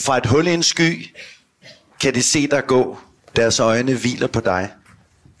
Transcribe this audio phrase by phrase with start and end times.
[0.00, 1.14] Fra et hul i en sky
[2.00, 2.98] kan de se dig gå.
[3.36, 4.70] Deres øjne hviler på dig.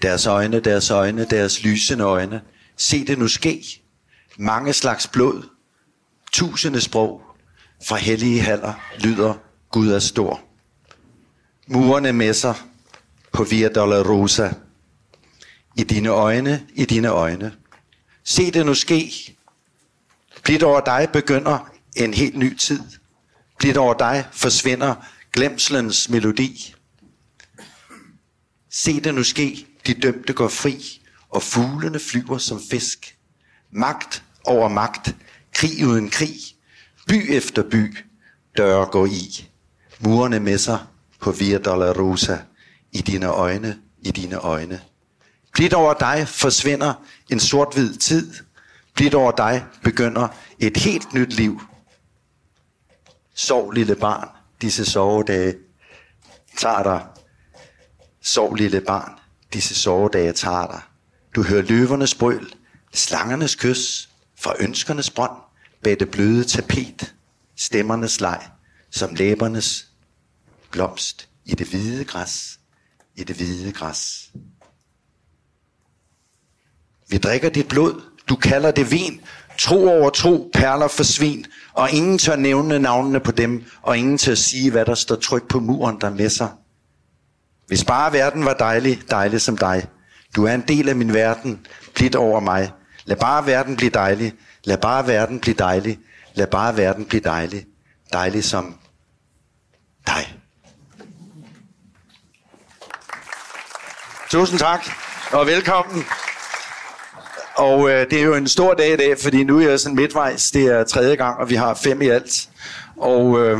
[0.02, 2.40] Deres øjne, deres øjne, deres lysende øjne.
[2.76, 3.82] Se det nu ske.
[4.36, 5.42] Mange slags blod.
[6.32, 7.22] Tusinde sprog.
[7.86, 9.34] Fra hellige haller lyder
[9.70, 10.40] Gud er stor.
[11.66, 12.54] Murene messer
[13.32, 14.50] på Via Dolorosa.
[15.76, 17.52] I dine øjne, i dine øjne.
[18.24, 19.12] Se det nu ske.
[20.42, 22.80] Blidt over dig begynder en helt ny tid.
[23.58, 24.94] Blidt over dig forsvinder
[25.32, 26.74] glemslens melodi.
[28.70, 33.16] Se det nu ske, de dømte går fri, og fuglene flyver som fisk.
[33.70, 35.16] Magt over magt,
[35.54, 36.36] krig uden krig,
[37.08, 37.96] by efter by,
[38.56, 39.48] døre går i.
[40.00, 40.78] Murene med sig
[41.20, 42.38] på Via Dolorosa,
[42.92, 44.80] i dine øjne, i dine øjne.
[45.52, 46.94] Blidt over dig forsvinder
[47.30, 48.34] en sort-hvid tid.
[48.94, 50.28] Blidt over dig begynder
[50.58, 51.60] et helt nyt liv.
[53.38, 54.28] Sov, lille barn,
[54.62, 55.54] disse sovedage
[56.56, 57.06] tager dig.
[58.22, 59.12] Sov, lille barn,
[59.52, 60.82] disse sovedage tager dig.
[61.34, 62.54] Du hører løvernes brøl,
[62.94, 65.36] slangernes kys, fra ønskernes brønd,
[65.82, 67.14] bag det bløde tapet,
[67.56, 68.48] stemmernes leg,
[68.90, 69.88] som læbernes
[70.70, 72.60] blomst i det hvide græs,
[73.16, 74.30] i det hvide græs.
[77.08, 79.20] Vi drikker dit blod, du kalder det vin,
[79.58, 84.18] tro over tro, perler for svin, og ingen tør nævne navnene på dem, og ingen
[84.18, 86.48] tør sige, hvad der står tryk på muren, der messer.
[87.66, 89.86] Hvis bare verden var dejlig, dejlig som dig.
[90.36, 92.72] Du er en del af min verden, blidt over mig.
[93.04, 94.32] Lad bare verden blive dejlig,
[94.64, 95.98] lad bare verden blive dejlig,
[96.34, 97.66] lad bare verden blive dejlig,
[98.12, 98.76] dejlig som
[100.06, 100.34] dig.
[104.30, 104.80] Tusind tak,
[105.32, 106.04] og velkommen.
[107.58, 109.96] Og øh, det er jo en stor dag i dag, fordi nu er jeg sådan
[109.96, 110.50] midtvejs.
[110.50, 112.48] Det er tredje gang, og vi har fem i alt.
[112.96, 113.58] Og øh,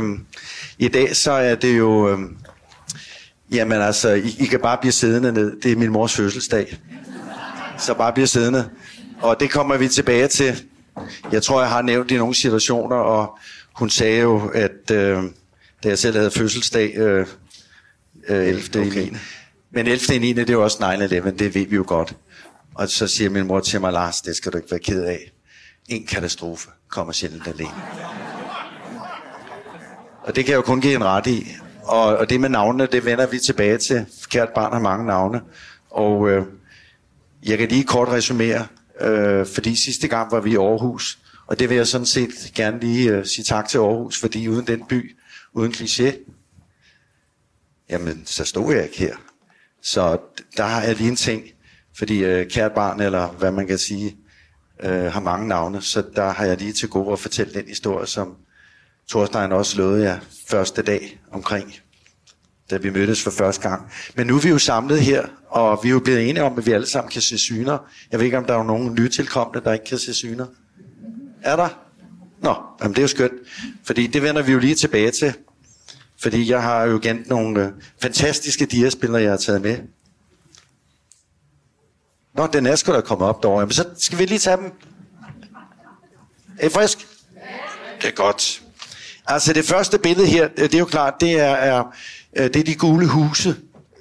[0.77, 2.09] i dag så er det jo...
[2.09, 2.19] Øh,
[3.51, 5.61] jamen altså, I, I kan bare blive siddende ned.
[5.61, 6.77] Det er min mors fødselsdag.
[7.77, 8.69] Så bare blive siddende.
[9.21, 10.63] Og det kommer vi tilbage til.
[11.31, 13.37] Jeg tror, jeg har nævnt i nogle situationer, og
[13.73, 15.23] hun sagde jo, at øh,
[15.83, 17.27] da jeg selv havde fødselsdag øh,
[18.29, 18.87] øh, 11.
[18.87, 19.03] Okay.
[19.03, 19.17] 9.
[19.71, 20.19] Men 11.
[20.19, 20.33] 9.
[20.33, 22.15] det er jo også 9-11, det ved vi jo godt.
[22.75, 25.31] Og så siger min mor til mig, Lars, det skal du ikke være ked af.
[25.87, 27.83] En katastrofe kommer sjældent alene.
[30.23, 31.47] Og det kan jeg jo kun give en ret i.
[31.83, 34.05] Og, og det med navnene, det vender vi tilbage til.
[34.29, 35.41] Kært barn har mange navne.
[35.89, 36.45] Og øh,
[37.43, 38.67] jeg kan lige kort resumere,
[39.01, 41.19] øh, fordi sidste gang var vi i Aarhus.
[41.47, 44.67] Og det vil jeg sådan set gerne lige øh, sige tak til Aarhus, fordi uden
[44.67, 45.17] den by,
[45.53, 46.13] uden kliché,
[47.89, 49.15] jamen så stod jeg ikke her.
[49.81, 50.17] Så
[50.57, 51.43] der har jeg lige en ting.
[51.99, 54.17] Fordi øh, kært barn, eller hvad man kan sige,
[54.83, 58.07] øh, har mange navne, så der har jeg lige til gode at fortælle den historie,
[58.07, 58.35] som
[59.09, 61.75] Thorstein også lovede jer første dag omkring,
[62.69, 63.91] da vi mødtes for første gang.
[64.15, 66.65] Men nu er vi jo samlet her, og vi er jo blevet enige om, at
[66.65, 67.77] vi alle sammen kan se syner.
[68.11, 70.45] Jeg ved ikke, om der er nogen nytilkommende, der ikke kan se syner.
[71.41, 71.69] Er der?
[72.41, 73.33] Nå, jamen det er jo skønt.
[73.83, 75.33] Fordi det vender vi jo lige tilbage til.
[76.21, 77.71] Fordi jeg har jo igen nogle øh,
[78.01, 79.77] fantastiske diaspillere, jeg har taget med.
[82.39, 83.65] Nå, den er sgu da kommet op derovre.
[83.65, 84.71] Men så skal vi lige tage dem.
[86.59, 87.07] Er I frisk?
[88.01, 88.61] Det er godt.
[89.27, 91.83] Altså det første billede her, øh, det er jo klart, det er, er,
[92.37, 93.55] øh, det er de gule huse.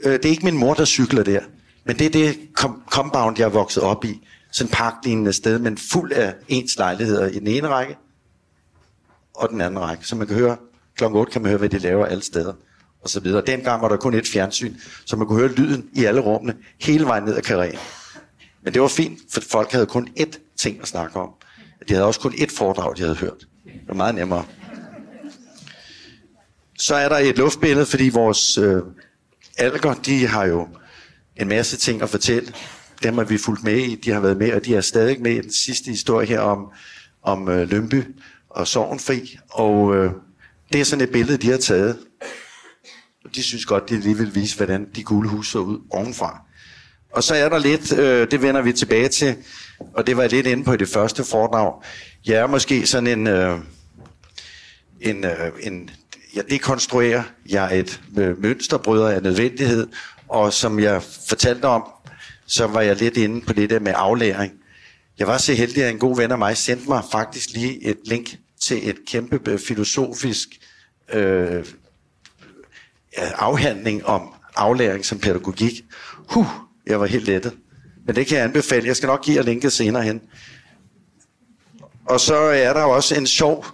[0.04, 1.40] Øh, det er ikke min mor, der cykler der.
[1.84, 2.38] Men det er det
[2.90, 4.26] compound, jeg er vokset op i.
[4.52, 7.96] Sådan en parklignende sted, men fuld af ens lejligheder i den ene række,
[9.34, 10.06] og den anden række.
[10.06, 10.56] Så man kan høre,
[10.96, 12.52] klokken 8 kan man høre, hvad de laver alle steder.
[13.02, 13.42] Og så videre.
[13.46, 17.04] Dengang var der kun et fjernsyn, så man kunne høre lyden i alle rummene, hele
[17.06, 17.78] vejen ned ad karrieren.
[18.62, 21.30] Men det var fint, for folk havde kun ét ting at snakke om.
[21.88, 23.46] De havde også kun ét foredrag, de havde hørt.
[23.64, 24.44] Det var meget nemmere.
[26.78, 28.82] Så er der et luftbillede, fordi vores øh,
[29.58, 30.68] alger, de har jo
[31.36, 32.52] en masse ting at fortælle.
[33.02, 35.32] Dem har vi fulgt med i, de har været med, og de er stadig med
[35.32, 36.72] i den sidste historie her om,
[37.22, 38.02] om øh, Lømby
[38.50, 39.38] og Sovenfri.
[39.50, 40.12] Og øh,
[40.72, 41.98] det er sådan et billede, de har taget.
[43.34, 46.47] De synes godt, de lige vil vise, hvordan de gule huse så ud ovenfra.
[47.12, 49.36] Og så er der lidt, øh, det vender vi tilbage til,
[49.94, 51.82] og det var jeg lidt inde på i det første foredrag.
[52.26, 53.58] Jeg er måske sådan en, øh,
[55.00, 55.90] en, øh, en
[56.34, 59.86] jeg dekonstruerer, jeg er et øh, mønsterbryder af nødvendighed,
[60.28, 61.84] og som jeg fortalte om,
[62.46, 64.52] så var jeg lidt inde på det der med aflæring.
[65.18, 67.98] Jeg var så heldig, at en god ven af mig sendte mig faktisk lige et
[68.04, 70.48] link til et kæmpe øh, filosofisk
[71.12, 71.64] øh,
[73.16, 75.84] afhandling om aflæring som pædagogik.
[76.28, 76.46] Huh,
[76.88, 77.52] jeg var helt lettet.
[78.06, 78.86] Men det kan jeg anbefale.
[78.86, 80.20] Jeg skal nok give jer linket senere hen.
[82.06, 83.66] Og så er der også en sjov...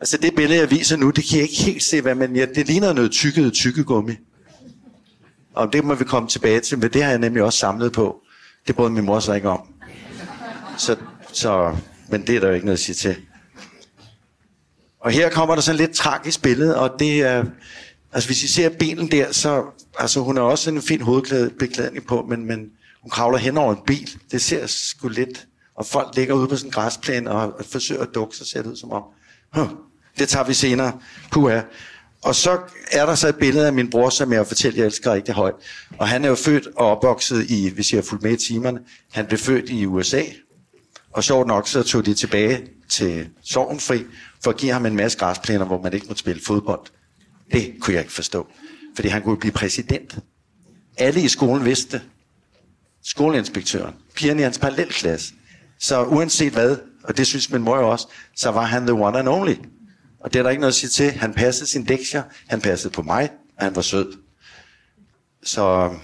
[0.00, 2.36] Altså det billede, jeg viser nu, det kan jeg ikke helt se, hvad man...
[2.36, 4.12] Ja, det ligner noget tykket tykkegummi.
[5.54, 8.20] Og det må vi komme tilbage til, men det har jeg nemlig også samlet på.
[8.66, 9.60] Det brød min mor så ikke om.
[10.78, 10.96] Så,
[11.32, 11.76] så,
[12.08, 13.16] men det er der jo ikke noget at sige til.
[15.00, 17.44] Og her kommer der sådan lidt tragisk billede, og det er...
[18.14, 19.64] Altså hvis I ser bilen der, så...
[19.98, 22.70] Altså hun har også en fin hovedbeklædning på, men, men
[23.02, 24.10] hun kravler hen over en bil.
[24.32, 25.46] Det ser sgu lidt...
[25.76, 28.62] Og folk ligger ude på sådan en græsplæne og, og forsøger at dukke sig, ser
[28.62, 29.02] det ud som om.
[29.54, 29.68] Huh,
[30.18, 30.98] det tager vi senere.
[31.32, 31.60] Puha.
[32.22, 32.58] Og så
[32.92, 35.54] er der så et billede af min bror, som jeg fortæller, jeg elsker rigtig højt.
[35.98, 38.80] Og han er jo født og opvokset i, hvis jeg har fulgt med i timerne,
[39.12, 40.22] han blev født i USA.
[41.12, 44.04] Og sjovt nok, så tog de tilbage til Sorgenfri,
[44.44, 46.80] for at give ham en masse græsplæner, hvor man ikke måtte spille fodbold.
[47.52, 48.46] Det kunne jeg ikke forstå.
[48.94, 50.18] Fordi han kunne blive præsident.
[50.98, 52.02] Alle i skolen vidste det.
[53.04, 53.94] Skoleinspektøren.
[54.14, 55.34] Pigerne i hans parallelklasse.
[55.78, 59.18] Så uanset hvad, og det synes min mor jo også, så var han the one
[59.18, 59.54] and only.
[60.20, 61.10] Og det er der ikke noget at sige til.
[61.10, 64.12] Han passede sin lektier, han passede på mig, og han var sød.
[65.42, 65.98] Så øhm,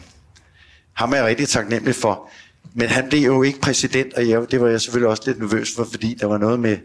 [0.92, 2.30] ham er jeg rigtig taknemmelig for.
[2.74, 5.74] Men han blev jo ikke præsident, og jeg, det var jeg selvfølgelig også lidt nervøs
[5.76, 6.78] for, fordi der var noget med,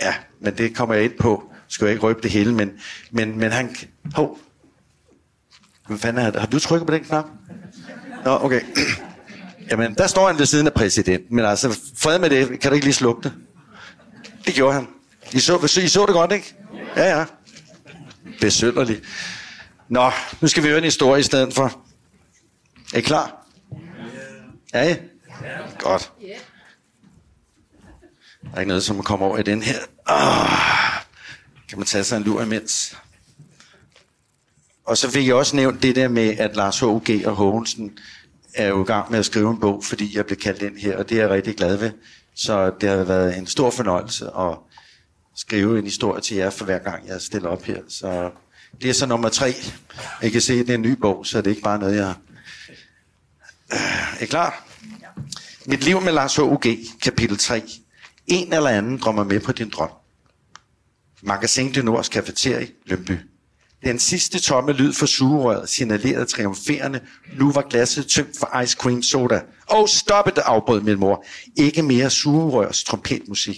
[0.00, 1.49] ja, men det kommer jeg ind på.
[1.70, 2.72] Skal jeg ikke røbe det hele, men,
[3.10, 3.76] men, men han...
[4.14, 4.38] Hov.
[5.86, 6.40] Hvad fanden er det?
[6.40, 7.24] Har du trykket på den knap?
[8.24, 8.60] Nå, okay.
[9.70, 12.74] Jamen, der står han ved siden af præsidenten, men altså, fred med det, kan du
[12.74, 13.32] ikke lige slukke det?
[14.46, 14.88] Det gjorde han.
[15.32, 16.54] I så, I så det godt, ikke?
[16.96, 17.24] Ja, ja.
[18.40, 19.02] Besynderligt.
[19.88, 21.82] Nå, nu skal vi høre en historie i stedet for.
[22.94, 23.46] Er I klar?
[24.74, 24.96] Ja, ja.
[25.78, 26.12] Godt.
[28.42, 29.78] Der er ikke noget, som at komme over i den her.
[30.06, 30.79] Oh,
[31.70, 32.96] kan man tage sig en lur imens?
[34.84, 37.26] Og så fik jeg også nævnt det der med, at Lars H.G.
[37.26, 37.98] og Hågensen
[38.54, 40.96] er jo i gang med at skrive en bog, fordi jeg blev kaldt ind her,
[40.96, 41.90] og det er jeg rigtig glad ved.
[42.34, 44.58] Så det har været en stor fornøjelse at
[45.36, 47.78] skrive en historie til jer for hver gang, jeg stiller op her.
[47.88, 48.30] Så
[48.82, 49.54] det er så nummer tre.
[50.22, 51.96] I kan se, at det er en ny bog, så det er ikke bare noget,
[51.96, 52.14] jeg...
[53.70, 54.66] Er I klar?
[55.66, 57.62] Mit liv med Lars H.U.G., kapitel 3.
[58.26, 59.90] En eller anden drømmer med på din drøm.
[61.22, 63.12] Magasin de Nords kafeterie, Lønby.
[63.84, 67.00] Den sidste tomme lyd for sugerøret signalerede triumferende.
[67.38, 69.40] Nu var glasset tømt for ice cream soda.
[69.68, 71.24] Oh, stop det, afbrød min mor.
[71.56, 73.56] Ikke mere sugerørs trompetmusik.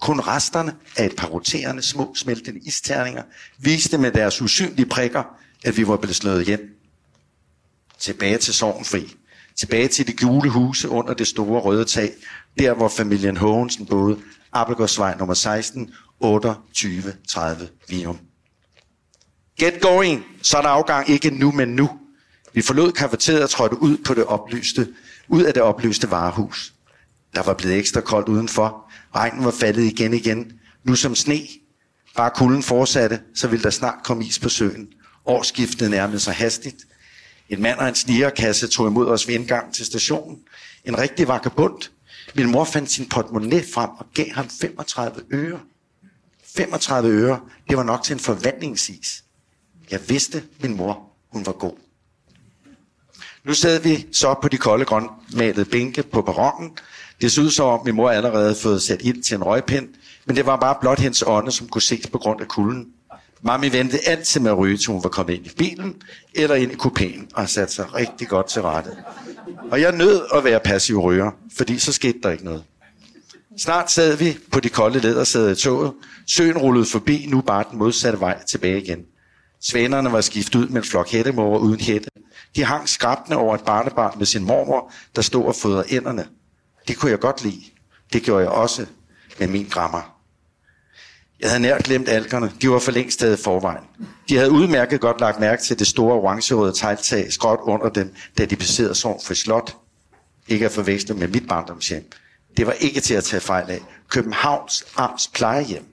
[0.00, 3.22] Kun resterne af et par roterende små smeltende isterninger
[3.58, 5.22] viste med deres usynlige prikker,
[5.64, 6.60] at vi var blevet slået hjem.
[7.98, 9.14] Tilbage til Sorgenfri.
[9.56, 12.12] Tilbage til de gule huse under det store røde tag.
[12.58, 14.18] Der hvor familien Hågensen boede.
[14.52, 18.18] Appelgårdsvej nummer 16, 28, 30, Vium.
[19.58, 21.90] Get going, så er der afgang ikke nu, men nu.
[22.52, 24.88] Vi forlod kafeteriet og trådte ud, på det oplyste,
[25.28, 26.72] ud af det oplyste varehus.
[27.34, 28.90] Der var blevet ekstra koldt udenfor.
[29.14, 30.52] Regnen var faldet igen igen.
[30.84, 31.40] Nu som sne.
[32.16, 34.88] Bare kulden fortsatte, så ville der snart komme is på søen.
[35.26, 36.76] Årsskiftet nærmede sig hastigt.
[37.48, 40.38] En mand og en snigerkasse tog imod os ved indgang til stationen.
[40.84, 41.82] En rigtig vakabund.
[42.34, 45.60] Min mor fandt sin portemonnaie frem og gav ham 35 øre.
[46.56, 49.24] 35 øre, det var nok til en forvandlingsis.
[49.90, 51.76] Jeg vidste, min mor, hun var god.
[53.44, 56.78] Nu sad vi så på de kolde grønmalede bænke på perronen.
[57.20, 59.88] Det så ud som om min mor allerede havde fået sat ild til en røgpind,
[60.24, 62.86] men det var bare blot hendes ånde, som kunne ses på grund af kulden.
[63.42, 66.02] Mami ventede altid med at ryge, til hun var kommet ind i bilen
[66.34, 68.90] eller ind i kupéen og satte sig rigtig godt til rette.
[69.70, 72.64] Og jeg nød at være passiv ryger, fordi så skete der ikke noget.
[73.58, 75.92] Snart sad vi på de kolde lædersæder i toget.
[76.26, 78.98] Søen rullede forbi, nu bare den modsatte vej tilbage igen.
[79.62, 82.10] Svanerne var skiftet ud med en flok hættemåger uden hætte.
[82.56, 86.26] De hang skrabende over et barnebarn med sin mormor, der stod og fodrede ænderne.
[86.88, 87.62] Det kunne jeg godt lide.
[88.12, 88.86] Det gjorde jeg også
[89.38, 90.19] med min grammer.
[91.40, 92.52] Jeg havde nær glemt alkerne.
[92.62, 93.84] De var for længst stadig forvejen.
[94.28, 98.44] De havde udmærket godt lagt mærke til det store orangerøde tegltag skråt under dem, da
[98.44, 99.76] de besidder for Slot.
[100.48, 102.04] Ikke at forveksle med mit barndomshjem.
[102.56, 103.80] Det var ikke til at tage fejl af.
[104.08, 105.84] Københavns Amts plejehjem.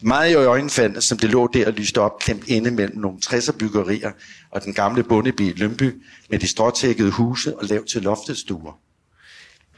[0.00, 3.52] Meget i øjenfaldene, som det lå der og lyste op, klemt inde mellem nogle 60'er
[3.52, 4.10] byggerier
[4.50, 8.78] og den gamle bondeby Lønby med de stråtækkede huse og lavt til loftestuer.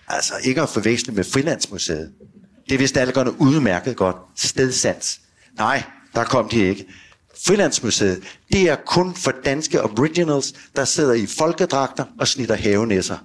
[0.09, 2.13] Altså ikke at forveksle med Frilandsmuseet.
[2.69, 4.17] Det vidste algerne udmærket godt.
[4.37, 5.21] Stedsans.
[5.59, 5.83] Nej,
[6.15, 6.87] der kom de ikke.
[7.47, 13.19] Frilandsmuseet, det er kun for danske originals, der sidder i folkedragter og snitter havenæsser.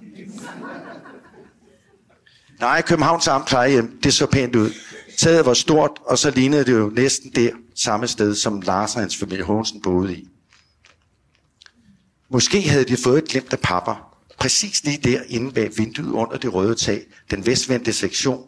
[2.60, 4.70] Nej, Københavns Amt plejehjem, det så pænt ud.
[5.18, 9.00] Taget var stort, og så lignede det jo næsten der samme sted, som Lars og
[9.00, 10.28] hans familie Hånsen boede i.
[12.28, 16.36] Måske havde de fået et glimt af papper, præcis lige der inde bag vinduet under
[16.36, 18.44] det røde tag, den vestvendte sektion,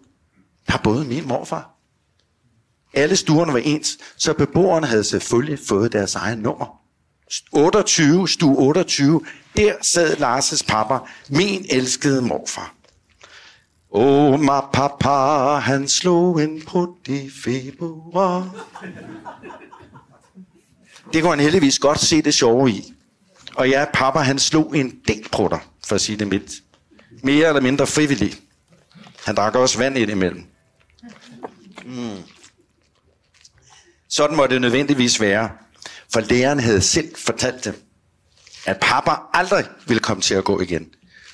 [0.67, 1.71] der boede min morfar.
[2.95, 6.83] Alle stuerne var ens, så beboerne havde selvfølgelig fået deres egen nummer.
[7.53, 9.21] 28, stue 28,
[9.57, 12.75] der sad Lars' pappa, min elskede morfar.
[13.91, 18.67] Åh, ma papa, han slog en prut i februar.
[21.13, 22.95] Det kunne han heldigvis godt se det sjove i.
[23.55, 26.53] Og ja, pappa han slog en del prutter, for at sige det mildt.
[27.23, 28.41] Mere eller mindre frivilligt.
[29.25, 30.45] Han drak også vand ind imellem.
[31.93, 32.23] Mm.
[34.09, 35.51] Sådan må det nødvendigvis være.
[36.13, 37.83] For læreren havde selv fortalt dem,
[38.67, 40.89] at pappa aldrig ville komme til at gå igen.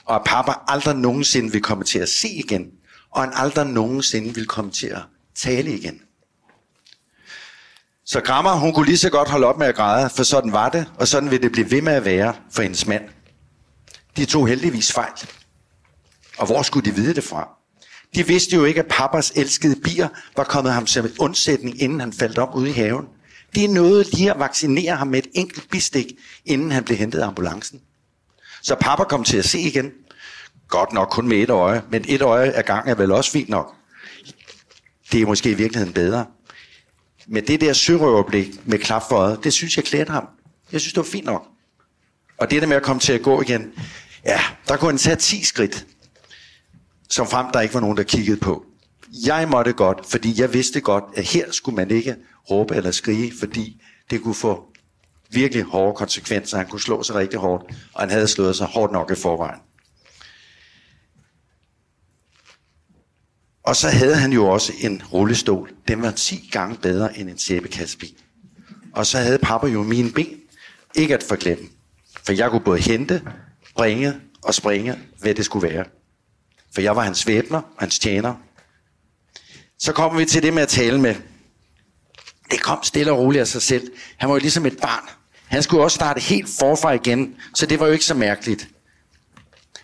[0.05, 2.71] Og at pappa aldrig nogensinde ville komme til at se igen.
[3.11, 5.03] Og han aldrig nogensinde ville komme til at
[5.35, 6.01] tale igen.
[8.05, 10.69] Så Grammer, hun kunne lige så godt holde op med at græde, for sådan var
[10.69, 13.05] det, og sådan vil det blive ved med at være for hendes mand.
[14.17, 15.13] De tog heldigvis fejl.
[16.39, 17.58] Og hvor skulle de vide det fra?
[18.15, 22.13] De vidste jo ikke, at pappas elskede bier var kommet ham som undsætning, inden han
[22.13, 23.07] faldt op ude i haven.
[23.55, 26.07] De nåede lige at vaccinere ham med et enkelt bistik,
[26.45, 27.81] inden han blev hentet af ambulancen.
[28.63, 29.91] Så pappa kom til at se igen.
[30.69, 33.49] Godt nok kun med et øje, men et øje ad gang er vel også fint
[33.49, 33.75] nok.
[35.13, 36.27] Det er måske i virkeligheden bedre.
[37.27, 40.29] Men det der sørøverblik med klap for øjet, det synes jeg klædte ham.
[40.73, 41.47] Jeg synes, det var fint nok.
[42.39, 43.73] Og det der med at komme til at gå igen,
[44.25, 45.87] ja, der kunne han tage 10 skridt
[47.11, 48.65] som frem der ikke var nogen, der kiggede på.
[49.27, 52.17] Jeg måtte godt, fordi jeg vidste godt, at her skulle man ikke
[52.51, 54.65] råbe eller skrige, fordi det kunne få
[55.31, 56.57] virkelig hårde konsekvenser.
[56.57, 59.61] Han kunne slå sig rigtig hårdt, og han havde slået sig hårdt nok i forvejen.
[63.63, 65.71] Og så havde han jo også en rullestol.
[65.89, 68.15] Den var 10 gange bedre end en sæbekassebil.
[68.95, 70.41] Og så havde pappa jo mine ben.
[70.95, 71.65] Ikke at forglemme.
[72.23, 73.23] For jeg kunne både hente,
[73.75, 75.85] bringe og springe, hvad det skulle være
[76.75, 78.35] for jeg var hans væbner, hans tjener.
[79.79, 81.15] Så kommer vi til det med at tale med.
[82.51, 83.93] Det kom stille og roligt af sig selv.
[84.17, 85.09] Han var jo ligesom et barn.
[85.47, 88.69] Han skulle også starte helt forfra igen, så det var jo ikke så mærkeligt.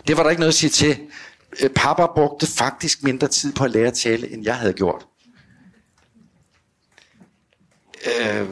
[0.06, 0.98] Det var der ikke noget at sige til.
[1.60, 5.06] Øh, Papa brugte faktisk mindre tid på at lære at tale, end jeg havde gjort.
[8.06, 8.48] Øh,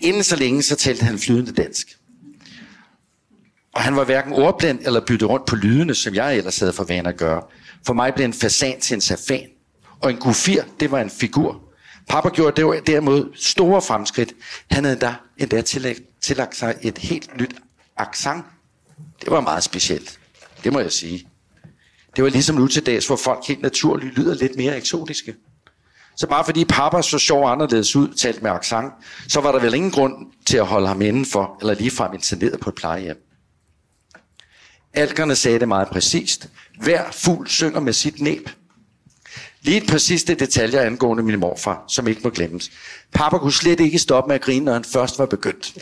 [0.00, 1.98] inden så længe, så talte han flydende dansk.
[3.74, 6.84] Og han var hverken ordblind eller byttet rundt på lydene, som jeg ellers havde for
[6.84, 7.42] vane at gøre.
[7.86, 9.48] For mig blev en fasan til en safan.
[10.00, 11.60] Og en gufir, det var en figur.
[12.08, 14.32] Papa gjorde det derimod store fremskridt.
[14.70, 17.54] Han havde endda, endda tillagt, tillagt sig et helt nyt
[17.96, 18.44] accent.
[19.20, 20.18] Det var meget specielt.
[20.64, 21.28] Det må jeg sige.
[22.16, 25.34] Det var ligesom nu til dags, hvor folk helt naturligt lyder lidt mere eksotiske.
[26.16, 28.92] Så bare fordi papa så sjov og anderledes ud, talt med accent,
[29.28, 30.12] så var der vel ingen grund
[30.46, 33.33] til at holde ham indenfor, eller ligefrem interneret på et plejehjem.
[34.94, 36.48] Alkerne sagde det meget præcist.
[36.80, 38.48] Hver fugl synger med sit næb.
[39.62, 42.70] Lige et par sidste detaljer angående min morfar, som ikke må glemmes.
[43.14, 45.74] Papa kunne slet ikke stoppe med at grine, når han først var begyndt.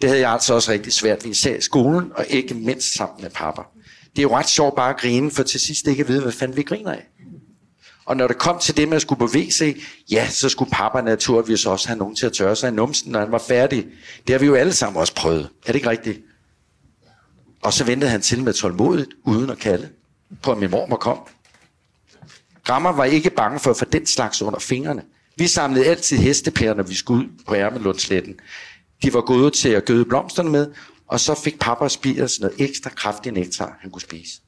[0.00, 3.22] Det havde jeg altså også rigtig svært ved, især i skolen, og ikke mindst sammen
[3.22, 3.62] med papa.
[4.10, 6.32] Det er jo ret sjovt bare at grine, for til sidst ikke at vide, hvad
[6.32, 7.06] fanden vi griner af.
[8.04, 11.00] Og når det kom til det med at skulle på WC, ja, så skulle papa
[11.00, 13.86] naturligvis også have nogen til at tørre sig i numsen, når han var færdig.
[14.26, 15.48] Det har vi jo alle sammen også prøvet.
[15.66, 16.20] Er det ikke rigtigt?
[17.64, 19.88] Og så ventede han til med tålmodigt, uden at kalde,
[20.42, 21.18] på at min mormor kom.
[22.64, 25.02] Grammer var ikke bange for at få den slags under fingrene.
[25.36, 28.34] Vi samlede altid hestepærer, når vi skulle ud på Ærmelundsletten.
[29.02, 30.72] De var gode til at gøde blomsterne med,
[31.08, 34.40] og så fik pappa spires noget ekstra kraftig nektar, han kunne spise.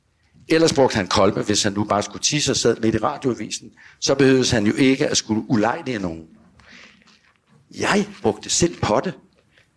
[0.48, 3.70] Ellers brugte han kolbe, hvis han nu bare skulle tisse og sad midt i radioavisen.
[4.00, 6.24] Så behøvede han jo ikke at skulle ulejlige nogen.
[7.78, 9.12] Jeg brugte selv potte,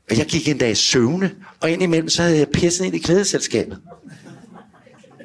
[0.09, 2.99] og jeg gik en dag i søvne, og indimellem så havde jeg pisset ind i
[2.99, 3.81] klædeselskabet.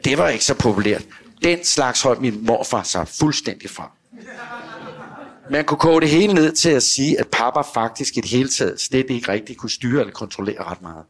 [0.04, 1.04] Det var ikke så populært.
[1.42, 3.92] Den slags holdt min morfar sig fuldstændig fra.
[5.50, 8.48] Man kunne koge det hele ned til at sige, at pappa faktisk i det hele
[8.48, 11.04] taget slet ikke rigtig kunne styre eller kontrollere ret meget.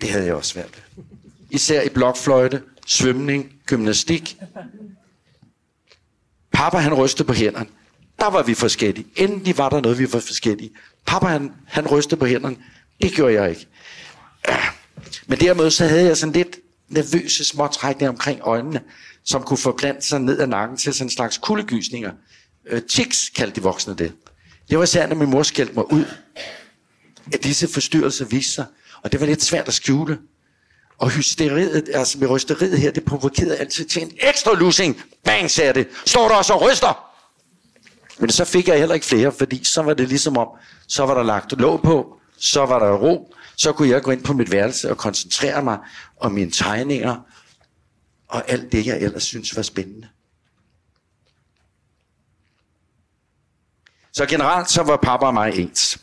[0.00, 1.04] Det havde jeg også svært ved.
[1.50, 4.36] Især i blokfløjte, svømning, gymnastik.
[6.52, 7.66] Pappa han rystede på hænderne.
[8.18, 9.06] Der var vi forskellige.
[9.16, 10.70] Endelig var der noget, vi var forskellige.
[11.06, 12.56] Papa, han, han rystede på hænderne.
[13.02, 13.66] Det gjorde jeg ikke.
[15.26, 16.56] Men dermed så havde jeg sådan lidt
[16.88, 18.80] nervøse småtrækninger omkring øjnene,
[19.24, 22.12] som kunne forplante sig ned ad nakken til sådan en slags kuldegysninger.
[22.66, 24.12] Øh, tics kaldte de voksne det.
[24.70, 26.04] Det var især, når min mor skældte mig ud,
[27.32, 28.64] at disse forstyrrelser viste sig.
[29.02, 30.18] Og det var lidt svært at skjule.
[30.98, 35.02] Og hysteriet, altså med rysteriet her, det provokerede altid til en ekstra losing.
[35.24, 35.88] Bang, sagde det.
[36.06, 37.12] Står der også og ryster?
[38.18, 40.48] Men så fik jeg heller ikke flere, fordi så var det ligesom om,
[40.88, 44.24] så var der lagt låg på, så var der ro, så kunne jeg gå ind
[44.24, 45.78] på mit værelse og koncentrere mig
[46.20, 47.16] om mine tegninger
[48.28, 50.08] og alt det, jeg ellers synes var spændende.
[54.12, 55.98] Så generelt så var pappa og mig ens.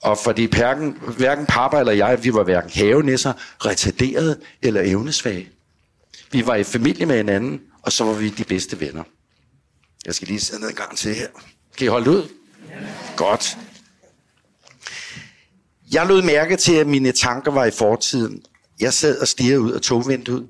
[0.00, 3.32] Og fordi hverken, hverken pappa eller jeg, vi var hverken havenisser,
[3.66, 5.50] retarderede eller evnesvage.
[6.30, 9.02] Vi var i familie med hinanden, og så var vi de bedste venner.
[10.06, 11.28] Jeg skal lige sidde ned en gang til her.
[11.76, 12.28] Kan I holde ud?
[12.68, 12.74] Ja.
[13.16, 13.58] Godt.
[15.92, 18.42] Jeg lod mærke til, at mine tanker var i fortiden.
[18.80, 20.46] Jeg sad og stirrede ud af togvinduet.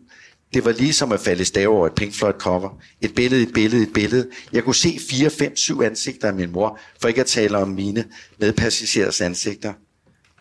[0.54, 2.70] Det var ligesom at falde i stave over et Pink Floyd cover.
[3.00, 4.28] Et billede, et billede, et billede.
[4.52, 7.68] Jeg kunne se 4, 5, 7 ansigter af min mor, for ikke at tale om
[7.68, 8.04] mine
[8.38, 9.72] medpassagerers ansigter.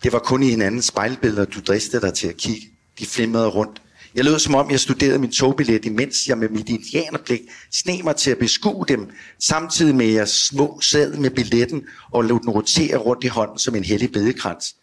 [0.04, 2.68] Det var kun i hinandens spejlbilleder, du dristede dig til at kigge.
[3.00, 3.82] De flimrede rundt.
[4.16, 7.42] Jeg lød som om, jeg studerede min togbillet, imens jeg med mit indianerblik
[7.72, 12.24] sne mig til at beskue dem, samtidig med at jeg små sad med billetten og
[12.24, 14.76] lod den rotere rundt i hånden som en hellig bedekrans.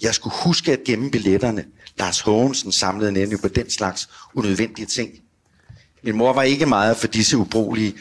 [0.00, 1.64] Jeg skulle huske at gemme billetterne.
[1.98, 5.12] Lars Hågensen samlede nemlig på den slags unødvendige ting.
[6.02, 7.94] Min mor var ikke meget for disse ubrugelige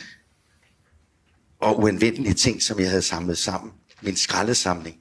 [1.59, 3.73] og uanvendelige ting, som jeg havde samlet sammen.
[4.01, 4.97] Min skraldesamling.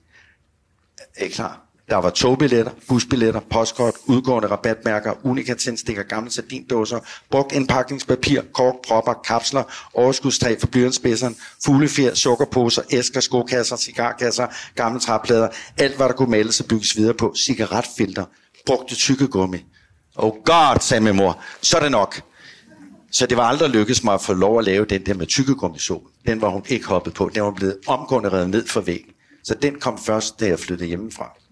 [1.16, 1.65] Er I klar?
[1.88, 6.98] Der var togbilletter, busbilletter, postkort, udgående rabatmærker, unikatændstikker, gamle sardindåser,
[7.30, 9.62] brugt indpakningspapir, kork, propper, kapsler,
[9.94, 16.60] overskudstag for blyantspidseren, fuglefjer, sukkerposer, æsker, skokasser, cigarkasser, gamle træplader, alt hvad der kunne males
[16.60, 18.24] og bygges videre på, cigaretfilter,
[18.66, 19.58] brugte tykkegummi.
[20.16, 22.22] Oh god, sagde min mor, så er det nok.
[23.12, 26.02] Så det var aldrig lykkedes mig at få lov at lave den der med tykkegummisol.
[26.26, 27.30] Den var hun ikke hoppet på.
[27.34, 29.12] Den var blevet omgående reddet ned for væggen.
[29.44, 31.45] Så den kom først, da jeg flyttede hjemmefra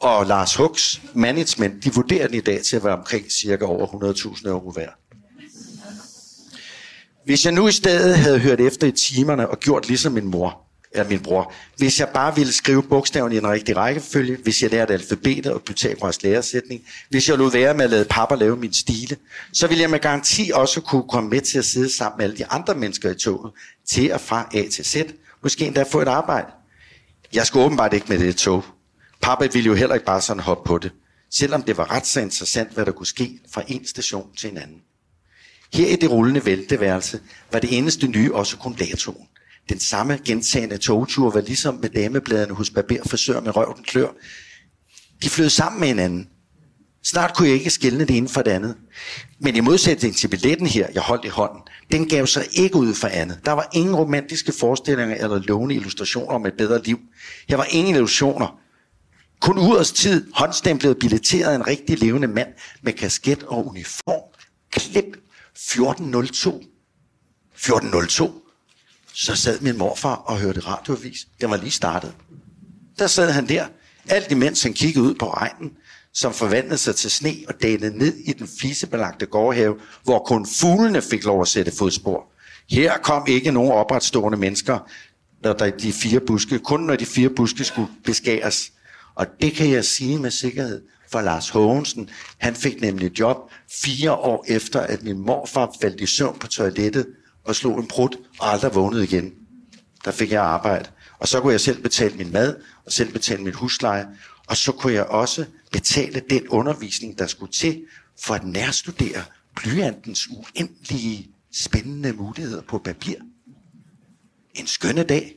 [0.00, 3.86] og Lars Hooks management, de vurderer den i dag til at være omkring cirka over
[3.86, 4.94] 100.000 euro værd.
[7.24, 10.62] Hvis jeg nu i stedet havde hørt efter i timerne og gjort ligesom min mor,
[10.92, 14.70] eller min bror, hvis jeg bare ville skrive bogstaverne i en rigtig rækkefølge, hvis jeg
[14.70, 18.72] lærte alfabetet og Pythagoras læresætning, hvis jeg lod være med at lade pappa lave min
[18.72, 19.16] stile,
[19.52, 22.36] så ville jeg med garanti også kunne komme med til at sidde sammen med alle
[22.36, 23.52] de andre mennesker i toget,
[23.88, 24.96] til og fra A til Z,
[25.42, 26.46] måske endda få et arbejde.
[27.32, 28.64] Jeg skulle åbenbart ikke med det tog.
[29.22, 30.92] Papa ville jo heller ikke bare sådan hoppe på det,
[31.30, 34.58] selvom det var ret så interessant, hvad der kunne ske fra en station til en
[34.58, 34.80] anden.
[35.72, 37.20] Her i det rullende vælteværelse
[37.52, 39.26] var det eneste nye også kun datoen.
[39.68, 44.08] Den samme gentagende togtur var ligesom med damebladene hos barberfrisør med røv den klør.
[45.22, 46.28] De flød sammen med hinanden.
[47.04, 48.76] Snart kunne jeg ikke skille det ene fra det andet.
[49.38, 51.60] Men i modsætning til billetten her, jeg holdt i hånden,
[51.92, 53.40] den gav sig ikke ud for andet.
[53.44, 56.98] Der var ingen romantiske forestillinger eller lovende illustrationer om et bedre liv.
[57.48, 58.60] Her var ingen illusioner.
[59.40, 62.48] Kun urets tid håndstemplede billetteret en rigtig levende mand
[62.82, 64.22] med kasket og uniform.
[64.70, 65.04] Klip
[65.54, 66.62] 1402.
[67.54, 68.42] 1402.
[69.12, 71.26] Så sad min morfar og hørte radioavis.
[71.40, 72.14] Den var lige startet.
[72.98, 73.66] Der sad han der,
[74.08, 75.72] alt imens han kiggede ud på regnen,
[76.12, 81.02] som forvandlede sig til sne og dalede ned i den flisebelagte gårdhave, hvor kun fuglene
[81.02, 82.32] fik lov at sætte fodspor.
[82.70, 84.78] Her kom ikke nogen opretstående mennesker,
[85.42, 88.72] når der de fire buske, kun når de fire buske skulle beskæres.
[89.16, 92.10] Og det kan jeg sige med sikkerhed for Lars Hågensen.
[92.38, 93.36] Han fik nemlig job
[93.82, 97.06] fire år efter, at min morfar faldt i søvn på toilettet
[97.44, 99.32] og slog en brud og aldrig vågnede igen.
[100.04, 100.90] Der fik jeg arbejde.
[101.18, 104.06] Og så kunne jeg selv betale min mad og selv betale min husleje.
[104.46, 107.84] Og så kunne jeg også betale den undervisning, der skulle til
[108.20, 109.22] for at nærstudere
[109.56, 113.14] blyantens uendelige spændende muligheder på papir.
[114.54, 115.36] En skønne dag,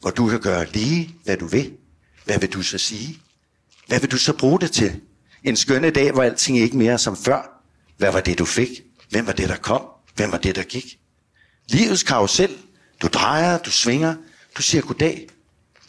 [0.00, 1.72] hvor du kan gøre lige, hvad du vil,
[2.24, 3.18] hvad vil du så sige?
[3.86, 5.00] Hvad vil du så bruge det til?
[5.44, 7.62] En skønne dag, hvor alting ikke mere som før.
[7.96, 8.68] Hvad var det, du fik?
[9.10, 9.82] Hvem var det, der kom?
[10.14, 10.98] Hvem var det, der gik?
[11.68, 12.56] Livets karusel.
[13.02, 14.14] Du drejer, du svinger,
[14.56, 15.28] du siger goddag,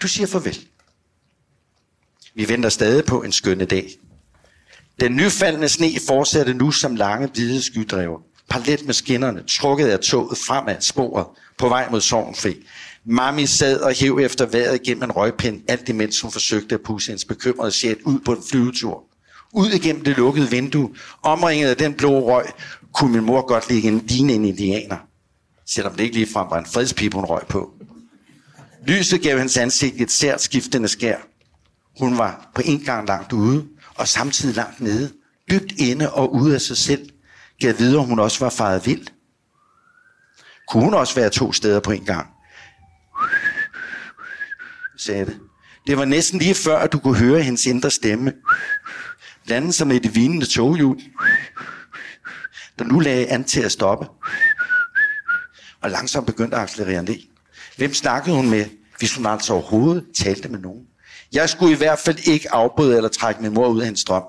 [0.02, 0.68] du siger farvel.
[2.36, 3.90] Vi venter stadig på en skønne dag.
[5.00, 8.20] Den nyfaldende sne fortsatte nu som lange, hvide skydrever.
[8.50, 11.26] Parlet med skinnerne, trukket af toget fremad sporet
[11.58, 12.56] på vej mod Sovnfri.
[13.06, 17.08] Mami sad og hæv efter vejret gennem en røgpind, alt imens hun forsøgte at pusse
[17.08, 19.04] hendes bekymrede sjæl ud på en flyvetur.
[19.54, 22.46] Ud igennem det lukkede vindue, omringet af den blå røg,
[22.94, 24.98] kunne min mor godt ligge en ligne en indianer.
[25.68, 27.74] Selvom det ikke ligefrem var en fredspipe, hun røg på.
[28.88, 31.18] Lyset gav hendes ansigt et sært skiftende skær.
[32.00, 35.12] Hun var på en gang langt ude, og samtidig langt nede,
[35.52, 37.10] dybt inde og ude af sig selv,
[37.60, 39.08] gav videre, hun også var faret vild.
[40.68, 42.33] Kunne hun også være to steder på en gang?
[45.04, 45.40] Sagde det.
[45.88, 48.34] Det var næsten lige før, at du kunne høre hendes indre stemme.
[49.46, 51.00] Blande som med det vinende toghjul,
[52.80, 54.08] der nu lagde an til at stoppe.
[55.82, 57.20] Og langsomt begyndte at accelerere ned.
[57.78, 58.66] Hvem snakkede hun med,
[59.00, 60.86] hvis hun altså overhovedet talte med nogen?
[61.34, 64.24] Jeg skulle i hvert fald ikke afbryde eller trække min mor ud af hendes drøm.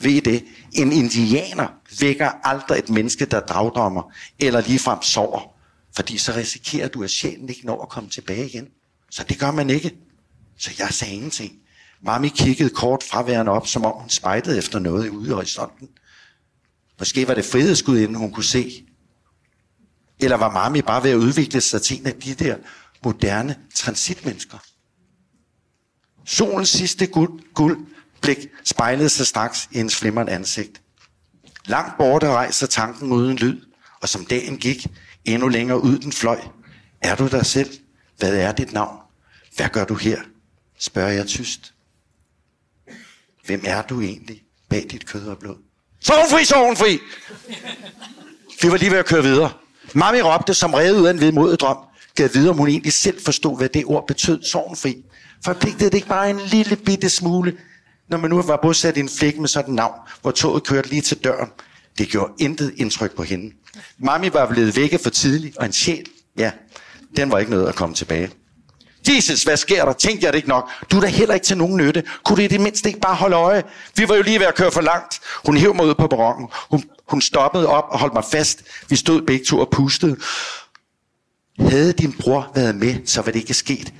[0.00, 0.44] Ved I det?
[0.72, 1.68] En indianer
[2.00, 5.40] vækker aldrig et menneske, der dragdommer eller ligefrem sover.
[5.96, 8.68] Fordi så risikerer du, at sjælen ikke når at komme tilbage igen.
[9.10, 9.96] Så det gør man ikke.
[10.58, 11.52] Så jeg sagde ingenting.
[12.02, 15.88] Mami kiggede kort fraværende op, som om hun spejtede efter noget ude i horisonten.
[16.98, 18.86] Måske var det frihedsgudinden, hun kunne se.
[20.18, 22.56] Eller var Mami bare ved at udvikle sig til en af de der
[23.04, 24.58] moderne transitmennesker?
[26.24, 27.86] Solens sidste guld, guld
[28.20, 30.82] blik spejlede sig straks i hendes flimrende ansigt.
[31.66, 33.60] Langt borte rejser tanken uden lyd,
[34.00, 34.86] og som dagen gik,
[35.24, 36.40] endnu længere ud den fløj.
[37.00, 37.70] Er du der selv?
[38.18, 38.99] Hvad er dit navn?
[39.60, 40.20] Hvad gør du her?
[40.78, 41.74] Spørger jeg tyst.
[43.46, 45.56] Hvem er du egentlig bag dit kød og blod?
[46.00, 46.98] Sovenfri, sovenfri!
[48.62, 49.52] Vi var lige ved at køre videre.
[49.94, 51.76] Mami råbte som reddet ud af en vedmodet drøm.
[52.14, 55.04] Gav videre, om hun egentlig selv forstod, hvad det ord betød, sovenfri.
[55.44, 57.58] Forpligtede det ikke bare en lille bitte smule,
[58.08, 60.88] når man nu var bosat i en flæk med sådan et navn, hvor toget kørte
[60.88, 61.48] lige til døren.
[61.98, 63.54] Det gjorde intet indtryk på hende.
[63.98, 66.06] Mami var blevet vækket for tidligt, og en sjæl,
[66.38, 66.52] ja,
[67.16, 68.30] den var ikke noget at komme tilbage.
[69.08, 69.92] Jesus, hvad sker der?
[69.92, 70.70] Tænkte jeg det ikke nok?
[70.90, 72.02] Du er da heller ikke til nogen nytte.
[72.24, 73.62] Kunne du i det mindste ikke bare holde øje?
[73.96, 75.20] Vi var jo lige ved at køre for langt.
[75.46, 76.48] Hun hæv mig ud på barongen.
[76.70, 78.62] Hun, hun stoppede op og holdt mig fast.
[78.88, 80.16] Vi stod begge to og pustede.
[81.58, 83.92] Havde din bror været med, så var det ikke sket.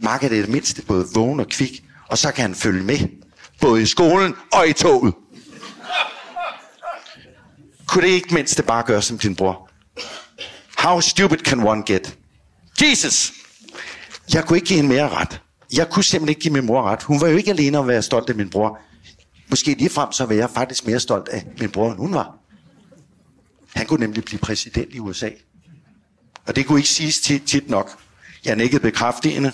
[0.00, 2.98] Mark er det mindste både vågen og kvik, og så kan han følge med.
[3.60, 5.14] Både i skolen og i toget.
[7.86, 9.70] Kunne det ikke mindste bare gøre som din bror?
[10.78, 12.16] How stupid can one get?
[12.82, 13.32] Jesus!
[14.32, 15.40] Jeg kunne ikke give hende mere ret.
[15.72, 17.02] Jeg kunne simpelthen ikke give min mor ret.
[17.02, 18.78] Hun var jo ikke alene om at være stolt af min bror.
[19.50, 22.36] Måske lige frem så var jeg faktisk mere stolt af min bror, end hun var.
[23.74, 25.30] Han kunne nemlig blive præsident i USA.
[26.46, 27.98] Og det kunne ikke siges tit, tit nok.
[28.44, 29.52] Jeg nikkede bekræftigende.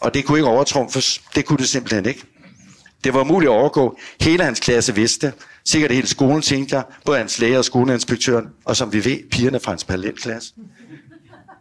[0.00, 1.22] Og det kunne ikke overtrumfes.
[1.34, 2.22] Det kunne det simpelthen ikke.
[3.04, 3.98] Det var muligt at overgå.
[4.20, 5.32] Hele hans klasse vidste.
[5.64, 6.84] Sikkert hele skolen, tænkte jeg.
[7.04, 8.46] Både hans læger og skoleinspektøren.
[8.64, 10.54] Og som vi ved, pigerne fra hans parallelklasse.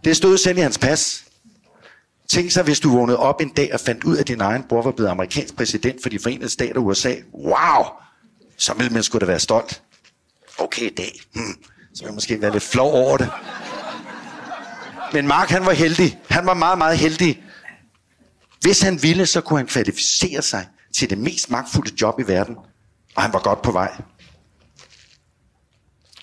[0.04, 1.26] Det stod selv i hans pas.
[2.30, 4.64] Tænk sig, hvis du vågnede op en dag og fandt ud af, at din egen
[4.64, 7.16] bror var blevet amerikansk præsident for de forenede stater USA.
[7.34, 7.86] Wow!
[8.58, 9.82] Så ville man skulle da være stolt.
[10.58, 11.22] Okay, dag.
[11.34, 11.54] Hmm.
[11.94, 13.30] Så ville man måske være lidt flov over det.
[15.14, 16.20] Men Mark, han var heldig.
[16.30, 17.44] Han var meget, meget heldig.
[18.62, 22.56] Hvis han ville, så kunne han kvalificere sig til det mest magtfulde job i verden.
[23.16, 24.02] Og han var godt på vej.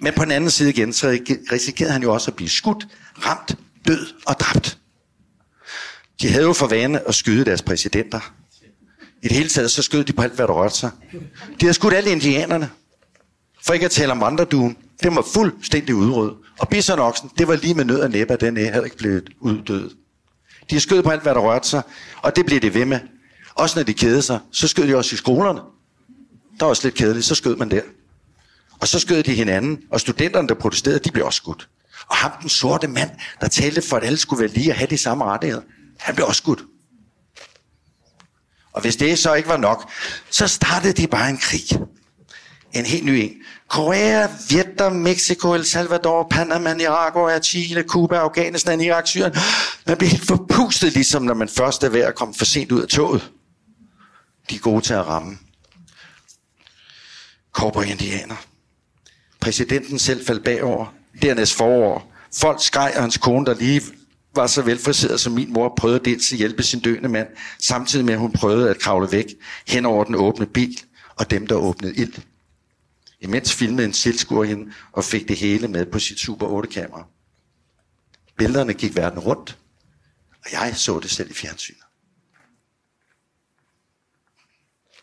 [0.00, 1.18] Men på den anden side igen, så
[1.52, 2.86] risikerede han jo også at blive skudt,
[3.26, 4.78] ramt, død og dræbt.
[6.22, 8.32] De havde jo for vane at skyde deres præsidenter.
[9.22, 10.90] I det hele taget, så skød de på alt, hvad der rørte sig.
[11.12, 11.18] De
[11.60, 12.70] havde skudt alle indianerne.
[13.66, 14.76] For ikke at tale om vandreduen.
[15.02, 16.36] Den var fuldstændig udryddet.
[16.58, 19.92] Og bisonoksen, det var lige med nød og næppe, at den havde ikke blevet uddødet.
[20.70, 21.82] De skød på alt, hvad der rørte sig,
[22.22, 23.00] og det blev det ved med.
[23.54, 25.60] Også når de kædede sig, så skød de også i skolerne.
[26.58, 27.80] Der var også lidt kedeligt, så skød man der.
[28.80, 31.68] Og så skød de hinanden, og studenterne, der protesterede, de blev også skudt.
[32.08, 34.86] Og ham, den sorte mand, der talte for, at alle skulle være lige og have
[34.90, 35.62] de samme rettigheder,
[36.02, 36.62] han blev også skudt.
[38.72, 39.90] Og hvis det så ikke var nok,
[40.30, 41.80] så startede de bare en krig.
[42.72, 43.32] En helt ny en.
[43.68, 49.34] Korea, Vietnam, Mexico, El Salvador, Panama, Nicaragua, Chile, Cuba, Afghanistan, Irak, Syrien.
[49.86, 52.82] Man bliver helt forpustet, ligesom når man først er ved at komme for sent ud
[52.82, 53.30] af toget.
[54.50, 55.38] De er gode til at ramme.
[57.52, 58.36] Cowboy indianer.
[59.40, 60.94] Præsidenten selv faldt bagover.
[61.22, 62.12] Dernæst forår.
[62.36, 63.82] Folk skreg, og hans kone, der lige
[64.34, 68.14] var så velfriseret som min mor, prøvede dels at hjælpe sin døende mand, samtidig med
[68.14, 69.26] at hun prøvede at kravle væk
[69.66, 70.80] hen over den åbne bil
[71.16, 72.14] og dem, der åbnede ild.
[73.20, 77.06] Imens filmede en tilskuer hende og fik det hele med på sit Super 8-kamera.
[78.36, 79.58] Billederne gik verden rundt,
[80.44, 81.82] og jeg så det selv i fjernsynet.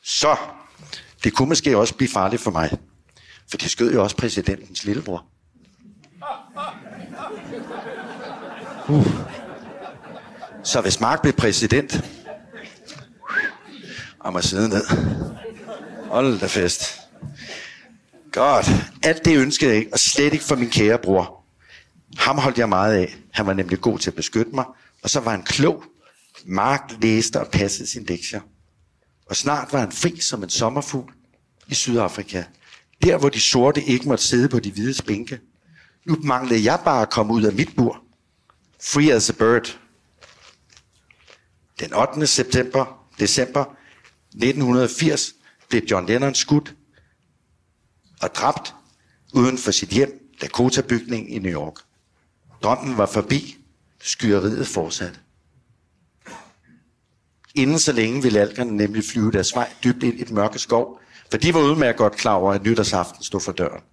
[0.04, 0.38] Så,
[1.24, 2.78] det kunne måske også blive farligt for mig,
[3.50, 5.26] for de skød jo også præsidentens lillebror.
[8.90, 9.08] Uh.
[10.64, 12.04] Så hvis Mark blev præsident,
[14.20, 14.84] og må sidde ned.
[16.10, 17.00] Hold da fest.
[18.32, 18.70] Godt.
[19.04, 21.44] Alt det ønskede jeg ikke, og slet ikke for min kære bror.
[22.18, 23.16] Ham holdt jeg meget af.
[23.32, 24.66] Han var nemlig god til at beskytte mig,
[25.04, 25.84] og så var han klog.
[26.46, 28.42] Mark læste og passede sin lektier.
[29.30, 31.14] Og snart var han fri som en sommerfugl
[31.68, 32.44] i Sydafrika.
[33.04, 35.40] Der, hvor de sorte ikke måtte sidde på de hvide bænke.
[36.06, 38.04] Nu manglede jeg bare at komme ud af mit bur.
[38.82, 39.80] Free as a bird.
[41.80, 42.28] Den 8.
[42.28, 43.66] september, december
[44.34, 45.34] 1980
[45.70, 46.76] blev John Lennon skudt
[48.22, 48.76] og dræbt
[49.34, 51.76] uden for sit hjem, Dakota-bygningen i New York.
[52.64, 53.58] Drømmen var forbi,
[54.02, 55.20] skyeriet fortsatte.
[57.56, 61.02] Inden så længe ville alkerne nemlig flyve deres vej dybt ind i den mørke skov,
[61.32, 63.84] for de var udmærket godt klar over, at nytårsaften stod for døren.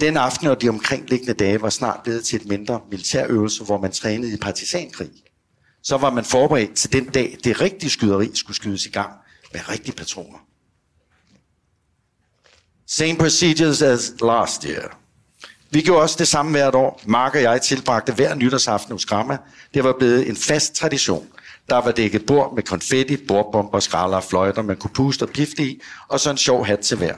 [0.00, 3.92] Den aften og de omkringliggende dage var snart blevet til et mindre militærøvelse, hvor man
[3.92, 5.10] trænede i partisankrig.
[5.82, 9.12] Så var man forberedt til den dag, det rigtige skyderi skulle skydes i gang
[9.52, 10.38] med rigtige patroner.
[12.86, 14.98] Same procedures as last year.
[15.70, 17.00] Vi gjorde også det samme hvert år.
[17.06, 19.38] Mark og jeg tilbragte hver nytårsaften hos Gramma.
[19.74, 21.26] Det var blevet en fast tradition.
[21.70, 25.62] Der var dækket bord med konfetti, bordbomber, skralder og fløjter, man kunne puste og pifte
[25.62, 27.14] i, og så en sjov hat til hver.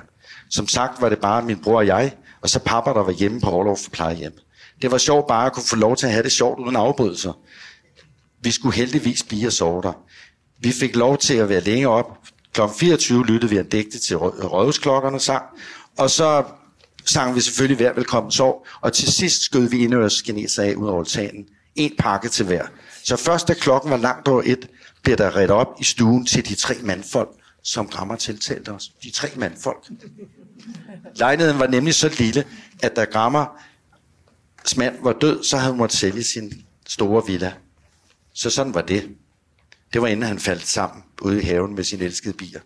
[0.51, 3.41] Som sagt var det bare min bror og jeg, og så pappa, der var hjemme
[3.41, 4.33] på overlov for plejehjem.
[4.83, 7.33] Det var sjovt bare at kunne få lov til at have det sjovt uden afbrydelser.
[8.43, 9.93] Vi skulle heldigvis blive og sove der.
[10.59, 12.19] Vi fik lov til at være længe op.
[12.53, 12.61] Kl.
[12.79, 15.45] 24 lyttede vi en digte til Rødhusklokkerne sang,
[15.99, 16.45] og så
[17.07, 21.01] sang vi selvfølgelig hver velkommen sov, og til sidst skød vi indørs af ud over
[21.01, 21.47] altanen.
[21.75, 22.67] En pakke til hver.
[23.05, 24.69] Så først da klokken var langt over et,
[25.03, 27.31] blev der ret op i stuen til de tre mandfolk,
[27.63, 28.93] som rammer tiltalte os.
[29.03, 29.91] De tre mandfolk.
[31.15, 32.45] Lejligheden var nemlig så lille,
[32.83, 33.61] at da Grammer
[34.77, 37.53] mand var død, så havde hun måttet sælge sin store villa.
[38.35, 39.09] Så sådan var det.
[39.93, 42.61] Det var inden han faldt sammen ude i haven med sin elskede bier.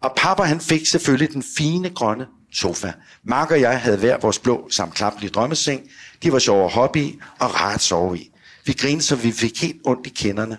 [0.00, 2.92] Og pappa han fik selvfølgelig den fine grønne sofa.
[3.22, 5.90] Mark og jeg havde hver vores blå samklappelige drømmeseng.
[6.22, 8.30] De var sjove at hoppe i og rart sove i.
[8.64, 10.58] Vi grinede, så vi fik helt ondt i kinderne.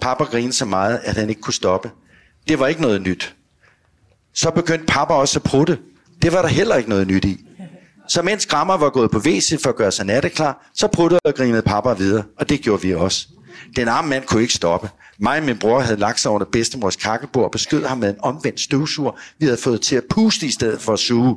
[0.00, 1.90] Pappa grinede så meget, at han ikke kunne stoppe.
[2.48, 3.34] Det var ikke noget nyt.
[4.32, 5.78] Så begyndte pappa også at prutte.
[6.22, 7.44] Det var der heller ikke noget nyt i.
[8.08, 11.34] Så mens Grammer var gået på WC for at gøre sig natteklar, så pruttede og
[11.34, 13.28] grinede pappa videre, og det gjorde vi også.
[13.76, 14.90] Den arme mand kunne ikke stoppe.
[15.18, 18.16] Mig og min bror havde lagt sig under bedstemors kakkebord og beskød ham med en
[18.22, 21.36] omvendt støvsuger, vi havde fået til at puste i stedet for at suge.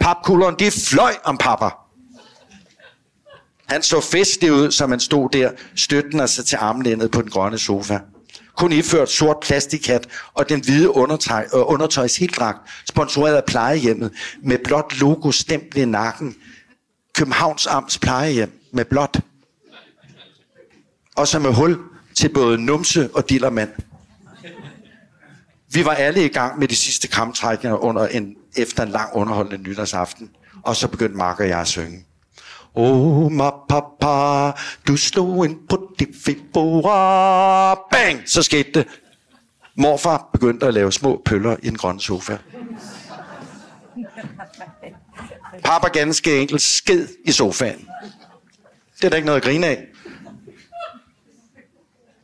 [0.00, 1.68] Papkulderen, det fløj om pappa.
[3.66, 7.58] Han så festlig ud, som han stod der, støttende sig til armlændet på den grønne
[7.58, 7.98] sofa.
[8.56, 14.58] Kun iført sort plastikhat og den hvide undertøj, øh, undertøjs dragt, sponsoreret af plejehjemmet, med
[14.64, 16.36] blot logo stemplet i nakken.
[17.14, 19.20] Københavns Amts plejehjem med blot.
[21.16, 21.78] Og så med hul
[22.14, 23.70] til både numse og dillermand.
[25.72, 29.68] Vi var alle i gang med de sidste kramtrækninger under en, efter en lang underholdende
[29.68, 30.30] nytårsaften.
[30.62, 32.05] Og så begyndte Mark og jeg at synge.
[32.76, 34.52] Oh, ma papa,
[34.88, 37.74] du slog en på de fibora.
[37.90, 38.22] Bang!
[38.26, 38.86] Så skete det.
[39.74, 42.36] Morfar begyndte at lave små pøller i en grøn sofa.
[45.64, 47.88] Papa ganske enkelt sked i sofaen.
[48.96, 49.86] Det er da ikke noget at grine af.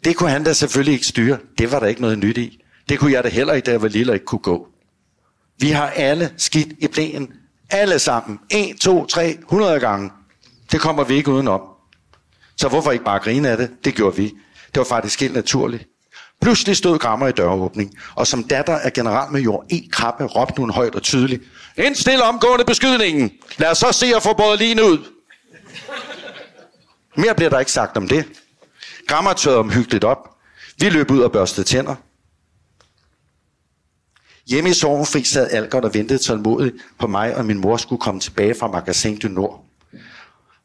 [0.05, 1.39] Det kunne han da selvfølgelig ikke styre.
[1.59, 2.65] Det var der ikke noget nyt i.
[2.89, 4.69] Det kunne jeg da heller ikke, da jeg var lille og ikke kunne gå.
[5.59, 7.33] Vi har alle skidt i plænen.
[7.71, 8.39] Alle sammen.
[8.51, 10.11] 1, 2, 3, 100 gange.
[10.73, 11.61] Det kommer vi ikke udenom.
[12.57, 13.71] Så hvorfor ikke bare grine af det?
[13.85, 14.25] Det gjorde vi.
[14.67, 15.89] Det var faktisk helt naturligt.
[16.41, 19.89] Pludselig stod Grammer i døråbning, og som datter af generalmajor E.
[19.93, 21.43] Krabbe råbte hun højt og tydeligt.
[21.77, 23.31] Indstil omgående beskydningen.
[23.59, 24.99] Lad os så se at få både lige ud.
[27.17, 28.25] Mere bliver der ikke sagt om det.
[29.09, 30.37] Grammer tørrede omhyggeligt op.
[30.79, 31.95] Vi løb ud og børstede tænder.
[34.47, 38.21] Hjemme i Sorgenfri sad Algert og ventede tålmodigt på mig, og min mor skulle komme
[38.21, 39.65] tilbage fra Magasin du Nord.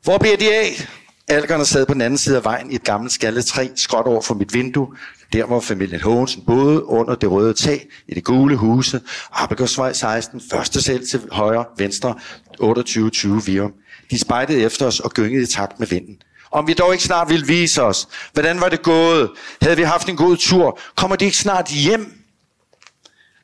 [0.03, 0.87] Hvor bliver de af?
[1.27, 4.21] Alkerne sad på den anden side af vejen i et gammelt skaldet træ, skråt over
[4.21, 4.87] for mit vindue,
[5.33, 10.41] der hvor familien Hågensen boede under det røde tag i det gule huse, Abelgårdsvej 16,
[10.51, 12.15] første selv til højre, venstre,
[12.61, 13.73] 28-20 Virum.
[14.11, 16.21] De spejtede efter os og gyngede i takt med vinden.
[16.51, 18.07] Om vi dog ikke snart ville vise os.
[18.33, 19.29] Hvordan var det gået?
[19.61, 20.79] Havde vi haft en god tur?
[20.95, 22.13] Kommer de ikke snart hjem?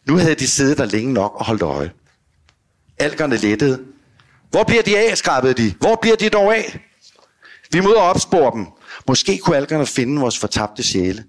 [0.08, 1.92] Nu havde de siddet der længe nok og holdt øje.
[3.00, 3.80] Alkerne lettede.
[4.54, 5.74] Hvor bliver de af, skrabede de.
[5.80, 6.80] Hvor bliver de dog af?
[7.72, 8.68] Vi må opspore dem.
[9.08, 11.24] Måske kunne algerne finde vores fortabte sjæle.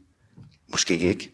[0.71, 1.33] Måske ikke.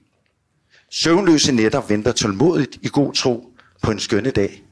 [0.91, 4.63] Søvnløse nætter venter tålmodigt i god tro på en skønne dag.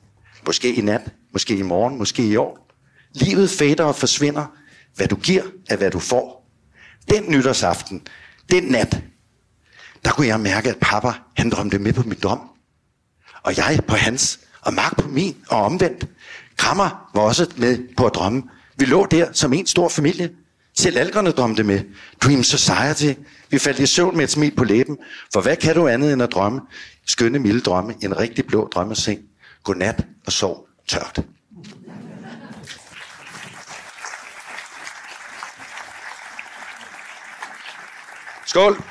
[0.46, 1.00] Måske i nat,
[1.32, 2.68] måske i morgen, måske i år.
[3.14, 4.46] Livet fader og forsvinder,
[4.94, 6.50] hvad du giver, er hvad du får.
[7.10, 8.02] Den nytårsaften,
[8.52, 9.02] den nat,
[10.04, 12.40] der kunne jeg mærke, at pappa, han drømte med på min drøm.
[13.42, 16.06] Og jeg på hans, og Mark på min, og omvendt.
[16.58, 18.42] Krammer var også med på at drømme.
[18.76, 20.30] Vi lå der som en stor familie.
[20.74, 21.80] Selv algerne drømte med.
[22.22, 23.20] Dream Society.
[23.50, 24.98] Vi faldt i søvn med et smil på læben.
[25.32, 26.60] For hvad kan du andet end at drømme?
[27.06, 27.94] Skønne, milde drømme.
[28.02, 29.20] En rigtig blå drømmeseng.
[29.64, 31.20] Godnat og sov tørt.
[38.46, 38.82] Skål.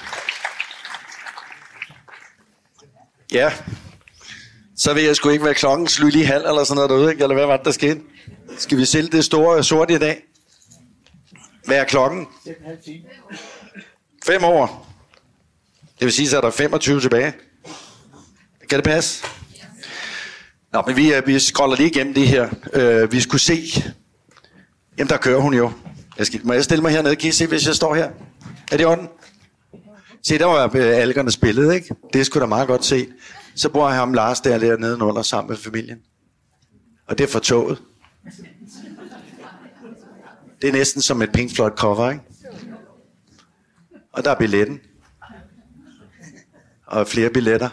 [3.32, 3.51] Ja.
[4.77, 7.23] Så vil jeg sgu ikke være klokken slut lige halv eller sådan noget derude, ikke?
[7.23, 8.01] eller hvad var det, der skete?
[8.57, 10.23] Skal vi sælge det store sort i dag?
[11.65, 12.27] Hvad er klokken?
[14.25, 14.93] 5 år.
[15.99, 17.33] Det vil sige, at der er 25 tilbage.
[18.69, 19.25] Kan det passe?
[20.73, 22.49] Nå, men vi, øh, vi scroller lige igennem det her.
[22.75, 23.63] Uh, vi skulle se...
[24.97, 25.71] Jamen, der kører hun jo.
[26.17, 27.15] Jeg skal, må jeg stille mig hernede?
[27.15, 28.09] Kan I se, hvis jeg står her?
[28.71, 29.07] Er det orden?
[30.23, 31.95] Se, der var øh, algerne spillet, ikke?
[32.13, 33.07] Det skulle da meget godt se.
[33.57, 35.99] Så bor ham Lars der der nedenunder sammen med familien.
[37.07, 37.81] Og det er for toget.
[40.61, 42.23] Det er næsten som et Pink Floyd cover, ikke?
[44.13, 44.79] Og der er billetten.
[46.85, 47.69] Og flere billetter.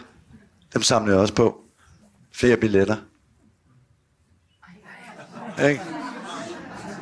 [0.73, 1.61] Dem samler jeg også på.
[2.33, 2.97] Flere billetter.
[5.69, 5.81] Ikke?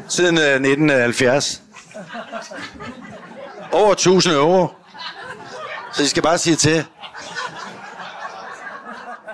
[0.09, 1.63] Siden øh, 1970.
[3.71, 4.67] Over 1000 euro.
[5.93, 6.85] Så I skal bare sige til.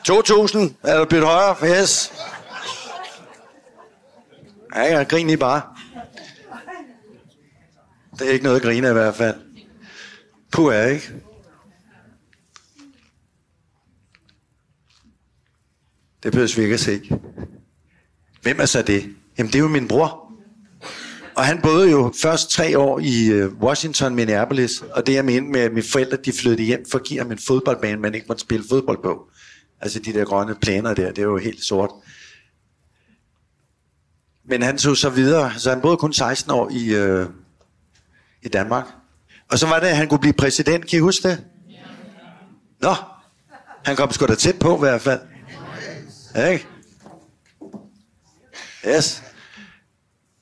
[0.10, 1.82] 2000 er der blevet højere?
[1.82, 2.14] Yes.
[4.76, 5.62] Ja, jeg griner bare.
[8.20, 9.36] Det er ikke noget at grine i hvert fald.
[10.52, 11.14] Puh er ikke?
[16.24, 17.02] Det behøves vi ikke at se.
[18.42, 19.16] Hvem er så det?
[19.38, 20.32] Jamen, det er jo min bror.
[21.36, 25.52] Og han boede jo først tre år i øh, Washington, Minneapolis, og det jeg mente
[25.52, 28.28] med, at mine forældre de flyttede hjem for at give ham en fodboldbane, man ikke
[28.28, 29.30] måtte spille fodbold på.
[29.82, 31.90] Altså de der grønne planer der, det er jo helt sort.
[34.44, 37.30] Men han tog så videre, så han boede kun 16 år i, øh,
[38.42, 38.86] i Danmark.
[39.52, 41.46] Og så var det, at han kunne blive præsident, kan I huske det?
[42.82, 42.96] Nå,
[43.86, 45.20] han kom sgu da tæt på i hvert fald.
[46.36, 46.68] Ja, ikke?
[48.88, 49.24] Yes.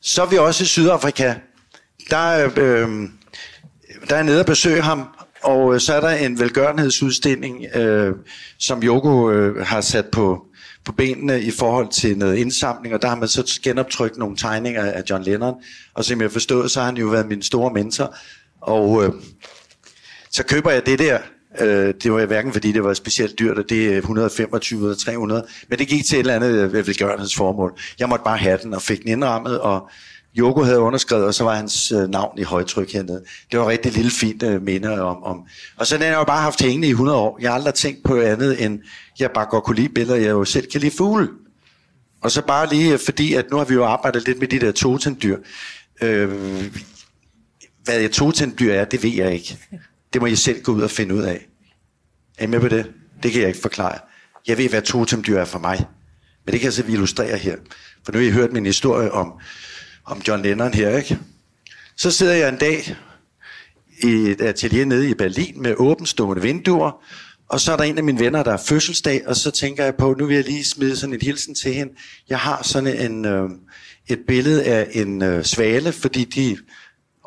[0.01, 1.35] Så er vi også i Sydafrika.
[2.09, 3.09] Der, øh,
[4.09, 5.16] der er nede og besøge ham,
[5.47, 8.15] og øh, så er der en velgørenhedsudstilling, øh,
[8.59, 10.45] som Joko øh, har sat på,
[10.85, 14.83] på benene i forhold til noget indsamling, og der har man så genoptrykt nogle tegninger
[14.83, 15.55] af John Lennon,
[15.93, 18.15] og som jeg forstod, så har han jo været min store mentor,
[18.61, 19.11] og øh,
[20.31, 21.19] så køber jeg det der,
[21.59, 25.45] øh, det var hverken fordi det var specielt dyrt, og det er 125 eller 300,
[25.69, 27.79] men det gik til et eller andet øh, velgørenhedsformål.
[27.99, 29.89] Jeg måtte bare have den, og fik den indrammet, og
[30.37, 33.23] Joko havde underskrevet, og så var hans øh, navn i højtryk hernede.
[33.51, 35.45] Det var rigtig lille fint øh, minde om, om.
[35.77, 37.37] Og så den har jeg jo bare haft hængende i 100 år.
[37.41, 38.79] Jeg har aldrig tænkt på andet end,
[39.19, 41.29] jeg bare godt kunne lide billeder, jeg jo selv kan lide fugle.
[42.21, 44.59] Og så bare lige, øh, fordi at nu har vi jo arbejdet lidt med de
[44.59, 45.37] der totemdyr.
[46.01, 46.29] Øh,
[47.83, 49.57] hvad et totemdyr er, det ved jeg ikke.
[50.13, 51.47] Det må jeg selv gå ud og finde ud af.
[52.37, 52.91] Er I med på det?
[53.23, 53.99] Det kan jeg ikke forklare.
[54.47, 55.85] Jeg ved, hvad totemdyr er for mig.
[56.45, 57.55] Men det kan jeg så illustrere her.
[58.05, 59.33] For nu har I hørt min historie om,
[60.07, 61.19] om John Lennon her, ikke?
[61.95, 62.95] Så sidder jeg en dag
[64.03, 66.91] i et atelier nede i Berlin med åbenstående vinduer,
[67.49, 69.95] og så er der en af mine venner, der er fødselsdag, og så tænker jeg
[69.95, 71.93] på, nu vil jeg lige smide sådan en hilsen til hende.
[72.29, 73.49] Jeg har sådan en, øh,
[74.07, 76.57] et billede af en øh, svale, fordi de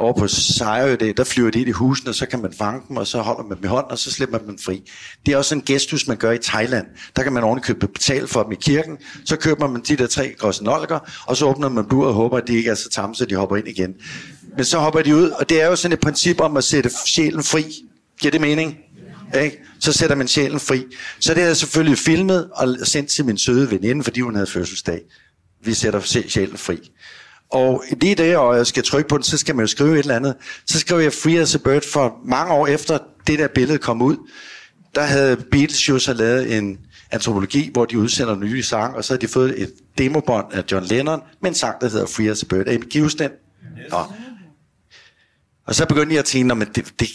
[0.00, 2.96] over på Sejrø, der flyver de ind i husene, og så kan man fange dem,
[2.96, 4.90] og så holder man dem i hånden, og så slipper man dem fri.
[5.26, 6.86] Det er også en gestus, man gør i Thailand.
[7.16, 10.06] Der kan man ordentligt købe betale for dem i kirken, så køber man de der
[10.06, 13.14] tre grossenolker, og så åbner man buret og håber, at de ikke er så tamme,
[13.14, 13.94] så de hopper ind igen.
[14.56, 16.90] Men så hopper de ud, og det er jo sådan et princip om at sætte
[17.06, 17.64] sjælen fri.
[18.20, 18.78] Giver det mening?
[19.42, 19.58] Ikke?
[19.80, 20.84] Så sætter man sjælen fri.
[21.20, 24.46] Så det er jeg selvfølgelig filmet og sendt til min søde veninde, fordi hun havde
[24.46, 25.00] fødselsdag.
[25.64, 26.90] Vi sætter sjælen fri.
[27.50, 29.98] Og lige det, og jeg skal trykke på den, så skal man jo skrive et
[29.98, 30.36] eller andet.
[30.66, 34.02] Så skrev jeg Free as a Bird for mange år efter det der billede kom
[34.02, 34.16] ud.
[34.94, 36.78] Der havde Beatles jo så lavet en
[37.10, 40.86] antropologi, hvor de udsender nye sange, og så havde de fået et demobånd af John
[40.86, 42.66] Lennon med en sang, der hedder Free as a Bird.
[42.66, 43.30] Er I gives den?
[43.84, 43.92] Yes.
[43.92, 44.12] Og,
[45.66, 47.08] og så begyndte jeg at tænke, men det, det,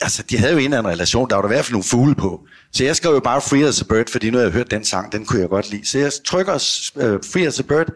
[0.00, 1.84] altså, de havde jo en eller anden relation, der var der i hvert fald nogle
[1.84, 2.46] fugle på.
[2.72, 4.84] Så jeg skrev jo bare Free as a Bird, fordi nu havde jeg hørt den
[4.84, 5.86] sang, den kunne jeg godt lide.
[5.86, 7.02] Så jeg trykker uh,
[7.32, 7.86] Free as a Bird,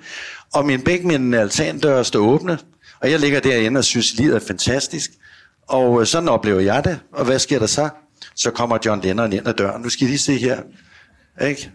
[0.55, 2.59] og min begge mine altandør står åbne,
[3.01, 5.11] og jeg ligger derinde og synes, livet er fantastisk.
[5.63, 7.01] Og øh, sådan oplever jeg det.
[7.13, 7.89] Og hvad sker der så?
[8.35, 9.83] Så kommer John Lennon ind ad døren.
[9.83, 10.63] Nu skal I lige se her.
[11.41, 11.71] Ikke?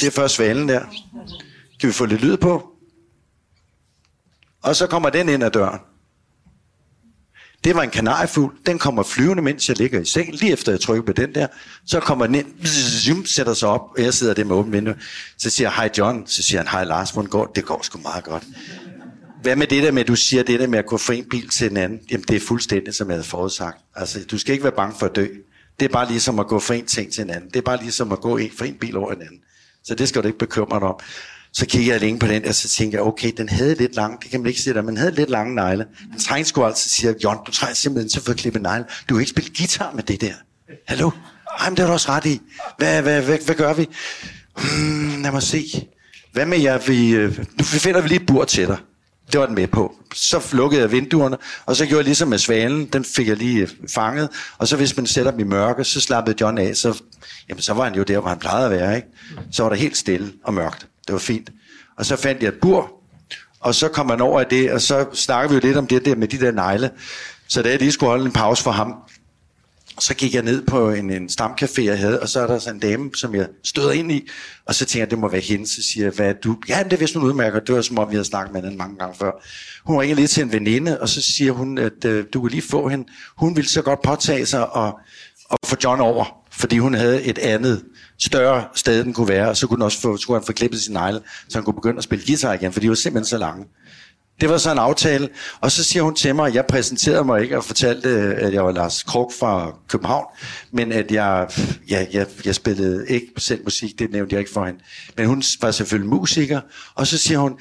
[0.00, 0.80] Det er først svalen der.
[1.80, 2.70] Kan vi få lidt lyd på?
[4.62, 5.80] Og så kommer den ind ad døren.
[7.64, 8.54] Det var en kanariefugl.
[8.66, 10.34] Den kommer flyvende, mens jeg ligger i sengen.
[10.34, 11.46] Lige efter jeg trykker på den der,
[11.86, 12.66] så kommer den ind,
[13.04, 14.94] zoom, sætter sig op, og jeg sidder der med åbent vindue.
[15.38, 16.26] Så siger jeg, hej John.
[16.26, 17.64] Så siger han, hej Lars, hvordan går det?
[17.64, 18.44] går sgu meget godt.
[19.42, 21.24] Hvad med det der med, at du siger det der med at gå fra en
[21.30, 22.00] bil til en anden?
[22.10, 23.78] Jamen, det er fuldstændig, som jeg havde forudsagt.
[23.96, 25.26] Altså, du skal ikke være bange for at dø.
[25.80, 27.50] Det er bare ligesom at gå fra en ting til en anden.
[27.50, 29.40] Det er bare ligesom at gå fra en bil over en anden.
[29.84, 31.00] Så det skal du ikke bekymre dig om.
[31.52, 34.22] Så kiggede jeg længe på den, og så tænkte jeg, okay, den havde lidt lang,
[34.22, 35.86] det kan man ikke se der, men den havde lidt lange negle.
[36.12, 38.84] Den trængte sgu altså, siger John, du trænger simpelthen til at få klippet negle.
[39.08, 40.34] Du kan ikke spille guitar med det der.
[40.86, 41.10] Hallo?
[41.58, 42.40] Ej, men det er du også ret i.
[42.78, 43.88] Hvad, hvad, hvad, hvad gør vi?
[44.56, 45.88] Hmm, lad mig se.
[46.32, 48.78] Hvad med jer, vi, øh, nu finder vi lige et bur til dig.
[49.32, 49.94] Det var den med på.
[50.14, 51.36] Så lukkede jeg vinduerne,
[51.66, 52.86] og så gjorde jeg ligesom med svalen.
[52.86, 54.28] Den fik jeg lige øh, fanget.
[54.58, 56.76] Og så hvis man sætter dem i mørke, så slappede John af.
[56.76, 57.02] Så,
[57.48, 58.96] jamen, så var han jo der, hvor han plejede at være.
[58.96, 59.08] Ikke?
[59.52, 60.89] Så var der helt stille og mørkt.
[61.06, 61.50] Det var fint.
[61.96, 62.92] Og så fandt jeg et bur,
[63.60, 66.04] og så kom man over i det, og så snakkede vi jo lidt om det
[66.04, 66.90] der med de der negle.
[67.48, 68.94] Så da jeg lige skulle holde en pause for ham,
[69.98, 72.74] så gik jeg ned på en, en stamcafé, jeg havde, og så er der sådan
[72.76, 74.28] en dame, som jeg støder ind i,
[74.66, 76.56] og så tænker jeg, det må være hende, så siger jeg, hvad er du?
[76.68, 78.76] Ja, det er hun nogle udmærker, det var som om, vi havde snakket med hende
[78.76, 79.30] mange gange før.
[79.84, 82.62] Hun ringer lige til en veninde, og så siger hun, at øh, du kan lige
[82.62, 83.08] få hende.
[83.36, 85.00] Hun ville så godt påtage sig og,
[85.44, 87.84] og få John over, fordi hun havde et andet
[88.20, 90.80] større sted, den kunne være, og så kunne, den også få, skulle han få klippet
[90.80, 93.38] sin negle, så han kunne begynde at spille guitar igen, for de var simpelthen så
[93.38, 93.66] lange.
[94.40, 95.28] Det var så en aftale,
[95.60, 98.64] og så siger hun til mig, at jeg præsenterede mig ikke og fortalte, at jeg
[98.64, 100.24] var Lars Krog fra København,
[100.72, 101.48] men at jeg,
[101.88, 104.80] ja, jeg, jeg spillede ikke selv musik, det nævnte jeg ikke for hende.
[105.16, 106.60] Men hun var selvfølgelig musiker,
[106.94, 107.58] og så siger hun,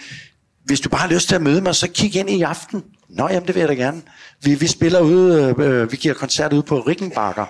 [0.65, 2.83] hvis du bare har lyst til at møde mig, så kig ind i aften.
[3.09, 4.01] Nå, jamen det vil jeg da gerne.
[4.43, 7.45] Vi, vi spiller ude, øh, øh vi giver koncert ude på Rickenbacker.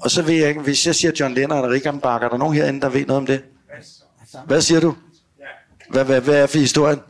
[0.00, 2.80] Og så vil jeg, hvis jeg siger John Lennon og Rickenbacker, er der nogen herinde,
[2.80, 3.44] der ved noget om det?
[4.46, 4.96] Hvad siger du?
[5.90, 7.00] Hvad, hvad, hvad er for historien?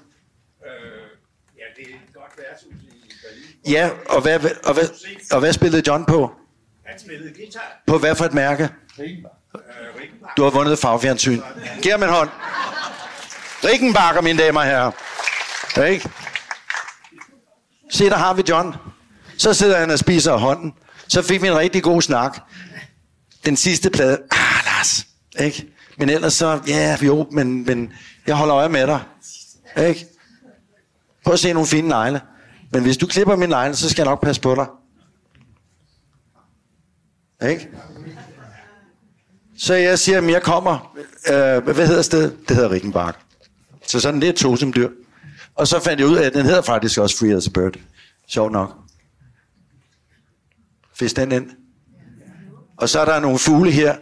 [3.69, 4.85] Ja, og hvad, og, hvad,
[5.33, 6.33] og hvad spillede John på?
[6.85, 7.83] Han spillede guitar.
[7.87, 8.69] På hvad for et mærke?
[10.37, 11.41] Du har vundet fagfjernsyn.
[11.83, 12.29] Giv ham en hånd.
[13.65, 14.91] Rickenbacker, mine damer og herrer.
[15.77, 16.11] Ja, ikke?
[17.91, 18.75] Se, der har vi John.
[19.39, 20.75] Så sidder han og spiser hånden.
[21.09, 22.39] Så fik vi en rigtig god snak.
[23.45, 24.19] Den sidste plade.
[24.31, 25.07] Ah, Lars.
[25.41, 25.73] Ikke?
[25.99, 27.93] Men ellers så, ja, jo, men, men
[28.27, 29.01] jeg holder øje med dig.
[29.89, 30.07] Ikke?
[31.25, 32.21] Prøv at se nogle fine negle.
[32.73, 34.67] Men hvis du klipper min negle, så skal jeg nok passe på dig.
[37.51, 37.69] Ikke?
[39.59, 40.97] Så jeg siger, at jeg kommer.
[41.29, 42.49] Øh, hvad hedder stedet?
[42.49, 43.21] Det hedder Rickenbark.
[43.87, 44.89] Så sådan lidt to som dyr.
[45.55, 47.77] Og så fandt jeg ud af, at den hedder faktisk også Free as a Bird.
[48.29, 48.75] Sjov nok.
[50.95, 51.51] Fisk den ind.
[52.83, 53.97] Og så er der nogle fugle her.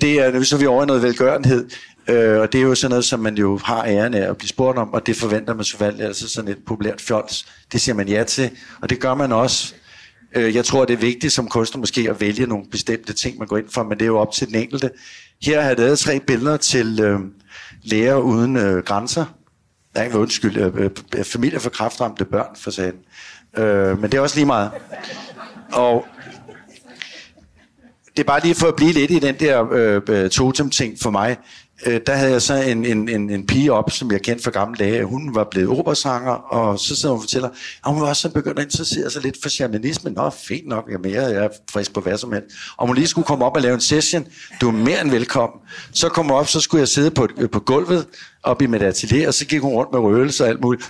[0.00, 1.70] Det er, nu så er vi over i noget velgørenhed.
[2.08, 4.48] Øh, og det er jo sådan noget, som man jo har æren af at blive
[4.48, 7.46] spurgt om, og det forventer man selvfølgelig, altså sådan et populært fjols.
[7.72, 8.50] Det siger man ja til,
[8.80, 9.74] og det gør man også.
[10.36, 13.48] Øh, jeg tror, det er vigtigt som kunstner måske at vælge nogle bestemte ting, man
[13.48, 14.90] går ind for, men det er jo op til den enkelte.
[15.42, 17.20] Her har jeg lavet tre billeder til øh,
[17.82, 19.24] læger uden øh, grænser.
[19.94, 22.96] Nej, ikke undskyld, øh, øh, øh familie for kraftramte børn, for sagen.
[23.56, 24.70] Øh, men det er også lige meget.
[25.72, 26.06] Og
[28.16, 29.72] det er bare lige for at blive lidt i den der
[30.08, 31.36] øh, totem-ting for mig
[31.86, 34.50] øh, der havde jeg så en, en, en, en pige op, som jeg kendte fra
[34.50, 35.04] gamle dage.
[35.04, 37.48] Hun var blevet operasanger, og så sidder hun og fortæller,
[37.86, 40.10] at hun var også begyndt at interessere sig lidt for shamanisme.
[40.10, 42.56] Nå, fint nok, jamen, jeg er frisk på hvad som helst.
[42.76, 44.26] Og hun lige skulle komme op og lave en session.
[44.60, 45.60] Du er mere end velkommen.
[45.92, 48.06] Så kom hun op, så skulle jeg sidde på, på gulvet,
[48.42, 50.82] op i mit atelier, og så gik hun rundt med røgelse og alt muligt.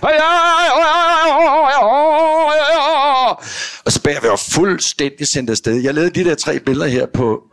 [3.85, 5.81] Og så bagved var fuldstændig sendt afsted.
[5.81, 7.43] Jeg lavede de der tre billeder her på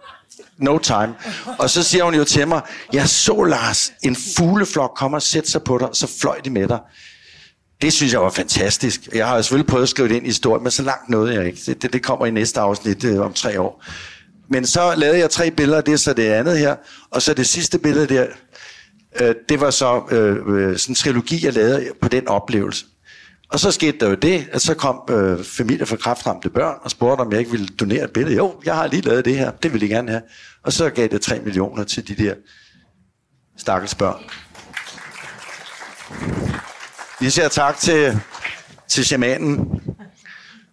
[0.58, 1.14] no time.
[1.58, 2.60] Og så siger hun jo til mig,
[2.92, 6.68] jeg så Lars, en fugleflok komme og sætte sig på dig, så fløj de med
[6.68, 6.78] dig.
[7.82, 9.08] Det synes jeg var fantastisk.
[9.14, 11.46] Jeg har selvfølgelig prøvet at skrive det ind i historien, men så langt nåede jeg
[11.46, 11.74] ikke.
[11.74, 13.84] Det, det kommer i næste afsnit øh, om tre år.
[14.50, 16.76] Men så lavede jeg tre billeder, det er så det andet her,
[17.10, 18.26] og så det sidste billede der,
[19.20, 22.86] øh, det var så øh, øh sådan en trilogi, jeg lavede på den oplevelse.
[23.52, 26.90] Og så skete der jo det, at så kom øh, familier fra kraftramte børn og
[26.90, 28.36] spurgte, om jeg ikke ville donere et billede.
[28.36, 30.22] Jo, jeg har lige lavet det her, det vil jeg gerne have.
[30.62, 32.34] Og så gav det 3 millioner til de der
[33.56, 34.24] stakkels børn.
[37.20, 38.20] Vi siger tak til,
[38.88, 39.80] til shamanen.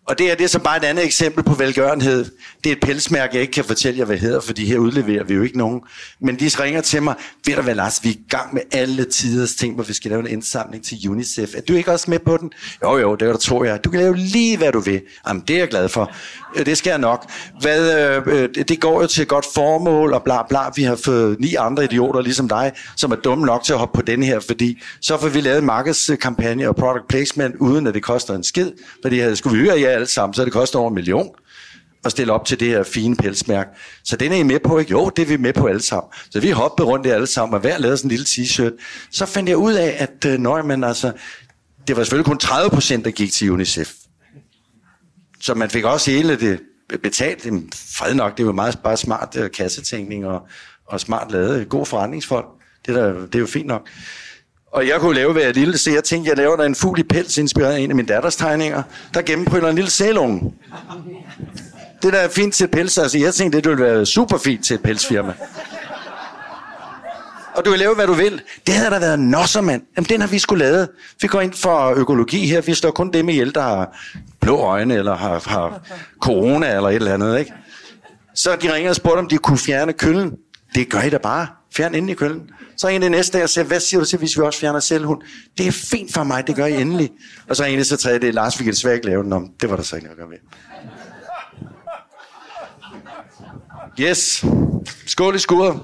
[0.08, 2.26] Og det er, det er så bare et andet eksempel på velgørenhed.
[2.66, 5.34] Det er et pelsmærke, jeg ikke kan fortælle jer, hvad hedder, fordi her udleverer vi
[5.34, 5.82] jo ikke nogen.
[6.20, 9.05] Men de ringer til mig, ved du hvad Lars, vi er i gang med alle
[9.05, 11.55] tiders ting, hvor vi skal lave en indsamling til UNICEF.
[11.55, 12.51] Er du ikke også med på den?
[12.84, 13.84] Jo, jo, det tror jeg.
[13.84, 15.01] Du kan lave lige, hvad du vil.
[15.28, 16.11] Jamen, det er jeg glad for.
[16.55, 17.32] Det skal jeg nok.
[17.61, 20.59] Hvad, øh, øh det går jo til et godt formål, og bla bla.
[20.76, 23.95] Vi har fået ni andre idioter, ligesom dig, som er dumme nok til at hoppe
[23.95, 27.93] på den her, fordi så får vi lavet en markedskampagne og product placement, uden at
[27.93, 28.72] det koster en skid.
[29.01, 31.30] Fordi skulle vi høre jer alle sammen, så det koster over en million
[32.06, 33.70] at stille op til det her fine pelsmærke.
[34.03, 34.91] Så den er I med på, ikke?
[34.91, 36.12] Jo, det er vi med på alle sammen.
[36.30, 38.72] Så vi hoppede rundt der alle sammen, og hver lavede sådan en lille t-shirt.
[39.12, 41.12] Så fandt jeg ud af, at øh, nøj, men altså,
[41.88, 43.93] det var selvfølgelig kun 30 procent, der gik til UNICEF.
[45.41, 46.60] Så man fik også hele det
[47.03, 47.43] betalt.
[47.97, 50.47] Fred nok, det var meget bare smart uh, kassetænkning og,
[50.88, 51.60] og smart lavet.
[51.60, 52.45] Øh, god forretningsfolk.
[52.86, 53.89] Det, der, det er jo fint nok.
[54.76, 56.99] Og jeg kunne lave, hvad jeg lille, så jeg tænkte, jeg laver der en fugl
[56.99, 58.84] i pels, inspireret af en af mine datters tegninger,
[59.14, 60.53] der gennempryller en lille sælunge.
[62.06, 64.74] Det der er fint til pels, altså jeg tænkte, det ville være super fint til
[64.74, 65.34] et pelsfirma.
[67.56, 68.41] Og du kan lave, hvad du vil.
[68.68, 69.82] Det havde der været nosser, mand.
[69.97, 70.89] Jamen, den har vi skulle lavet.
[71.22, 72.62] Vi går ind for økologi her.
[72.62, 73.97] Vi står kun dem ihjel, der har
[74.39, 75.82] blå øjne, eller har, har
[76.22, 77.53] corona, eller et eller andet, ikke?
[78.36, 80.32] Så de ringer og spurgte, om de kunne fjerne køllen.
[80.76, 81.47] Det gør I da bare.
[81.76, 82.49] Fjern ind i køllen.
[82.78, 84.80] Så en det næste dag og siger, hvad siger du til, hvis vi også fjerner
[84.80, 85.22] selvhund?
[85.58, 87.12] Det er fint for mig, det gør I endelig.
[87.49, 89.34] Og så en det så tredje, det er Lars, vi kan desværre ikke lave den
[89.34, 89.49] om.
[89.62, 90.38] Det var der så ikke noget at gøre med.
[94.00, 94.46] Yes.
[95.06, 95.80] Skål i skuret.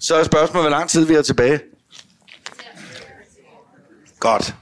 [0.00, 1.60] Så er spørgsmålet, hvor lang tid vi er tilbage.
[4.20, 4.54] Godt.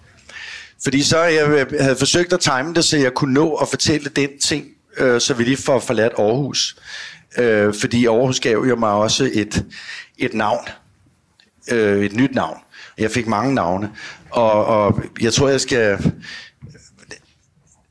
[0.85, 4.11] Fordi så jeg øh, havde forsøgt at time det, så jeg kunne nå at fortælle
[4.11, 6.77] den ting, øh, så vi lige får forladt Aarhus.
[7.39, 9.65] Øh, fordi Aarhus gav jo mig også et,
[10.19, 10.69] et navn.
[11.73, 12.59] Øh, et nyt navn.
[12.99, 13.91] Jeg fik mange navne.
[14.31, 16.13] Og, og jeg tror, jeg skal...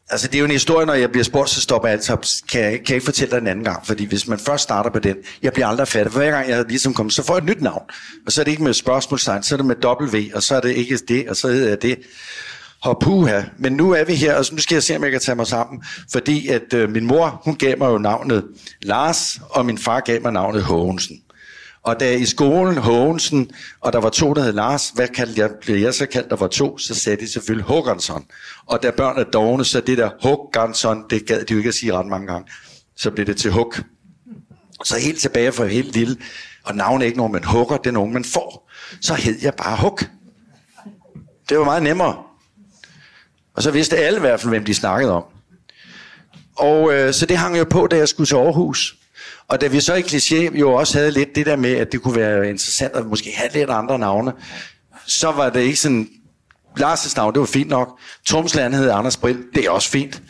[0.10, 2.18] Altså, det er jo en historie, når jeg bliver spurgt, så stopper jeg altid.
[2.52, 3.86] Kan jeg, kan jeg ikke fortælle dig en anden gang?
[3.86, 6.12] Fordi hvis man først starter på den, jeg bliver aldrig fattig.
[6.12, 7.84] For hver gang jeg ligesom kommer, så får jeg et nyt navn.
[8.26, 10.62] Og så er det ikke med spørgsmålstegn, så er det med W, og så er
[10.62, 11.98] det ikke det, og så hedder jeg det.
[12.82, 15.20] Og puha, men nu er vi her, og nu skal jeg se, om jeg kan
[15.20, 15.84] tage mig sammen.
[16.12, 18.44] Fordi at øh, min mor, hun gav mig jo navnet
[18.82, 21.22] Lars, og min far gav mig navnet Hågensen.
[21.86, 25.50] Og da i skolen Hågensen, og der var to, der hed Lars, hvad kaldte jeg,
[25.62, 28.26] blev jeg så kaldt, der var to, så sagde de selvfølgelig Hågansson.
[28.66, 31.74] Og da børn er dogne, så det der Hågansson, det gad de jo ikke at
[31.74, 32.52] sige ret mange gange.
[32.96, 33.74] Så blev det til Hug.
[34.84, 36.18] Så helt tilbage fra helt lille,
[36.64, 38.72] og navnet er ikke nogen, man hugger, det er nogen, man får.
[39.02, 40.00] Så hed jeg bare Hug.
[41.50, 42.18] Det var meget nemmere.
[43.54, 45.24] Og så vidste alle i hvert fald, hvem de snakkede om.
[46.56, 48.98] Og øh, så det hang jo på, da jeg skulle til Aarhus.
[49.48, 52.02] Og da vi så i kliché jo også havde lidt det der med, at det
[52.02, 54.34] kunne være interessant at måske have lidt andre navne,
[55.06, 56.08] så var det ikke sådan...
[56.80, 58.00] Lars' navn, det var fint nok.
[58.28, 60.22] Tromsland hed Anders Brill, det er også fint.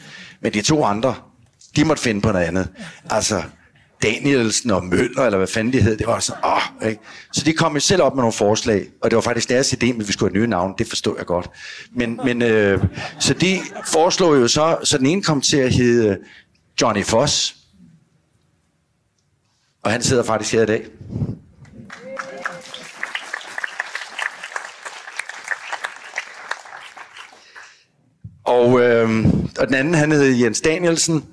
[0.42, 1.16] Men de to andre,
[1.76, 2.70] de måtte finde på noget andet.
[3.10, 3.44] Altså,
[4.04, 7.02] Danielsen og Møller, eller hvad fanden de hed, det var sådan, åh, ikke?
[7.34, 9.86] Så de kom jo selv op med nogle forslag, og det var faktisk deres idé,
[9.86, 11.50] men vi skulle have nye navne, det forstod jeg godt.
[11.92, 12.84] Men, men øh,
[13.20, 16.18] så de foreslog jo så, så den ene kom til at hedde
[16.82, 17.56] Johnny Foss,
[19.86, 20.86] og han sidder faktisk her i dag.
[28.44, 29.26] Og, øh,
[29.60, 31.26] og den anden, han hed Jens Danielsen,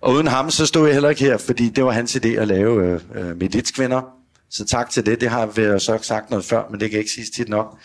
[0.00, 2.48] og uden ham, så stod jeg heller ikke her, fordi det var hans idé at
[2.48, 4.02] lave øh, øh meditskvinder.
[4.50, 5.20] Så tak til det.
[5.20, 7.78] Det har jeg så sagt noget før, men det kan ikke siges tit nok.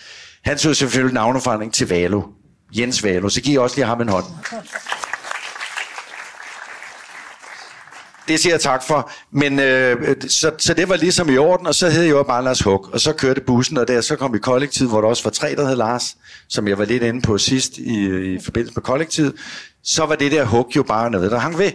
[0.43, 2.21] Han så selvfølgelig navneforandring til Valo.
[2.77, 3.29] Jens Valo.
[3.29, 4.25] Så giv også lige ham en hånd.
[8.27, 9.11] Det siger jeg tak for.
[9.31, 12.43] Men øh, så, så det var ligesom i orden, og så hed jeg jo bare
[12.43, 12.89] Lars Hug.
[12.93, 15.55] Og så kørte bussen, og der så kom vi kollektiv, hvor der også var tre,
[15.55, 16.17] der hed Lars,
[16.49, 19.33] som jeg var lidt inde på sidst i, i forbindelse med kollektivet.
[19.83, 21.71] Så var det der Hug jo bare noget, der hang ved.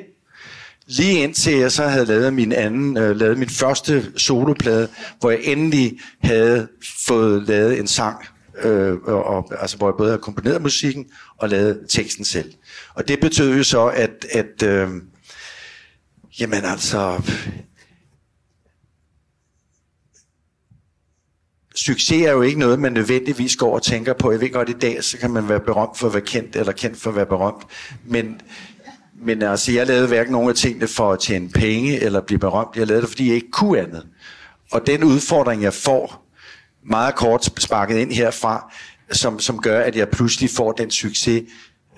[0.86, 4.88] Lige indtil jeg så havde lavet min anden, øh, lavet min første soloplade,
[5.20, 6.68] hvor jeg endelig havde
[7.06, 8.16] fået lavet en sang,
[8.62, 11.06] øh, og, altså hvor jeg både havde komponeret musikken
[11.38, 12.52] og lavet teksten selv.
[12.94, 14.88] Og det betød jo så, at, at øh,
[16.40, 17.22] jamen altså,
[21.74, 24.30] succes er jo ikke noget, man nødvendigvis går og tænker på.
[24.30, 26.72] Jeg ved godt, i dag så kan man være berømt for at være kendt, eller
[26.72, 27.66] kendt for at være berømt.
[28.04, 28.40] Men
[29.20, 32.76] men altså, jeg lavede hverken nogen af tingene for at tjene penge eller blive berømt.
[32.76, 34.06] Jeg lavede det, fordi jeg ikke kunne andet.
[34.72, 36.28] Og den udfordring, jeg får,
[36.88, 38.72] meget kort sparket ind herfra,
[39.12, 41.42] som, som gør, at jeg pludselig får den succes,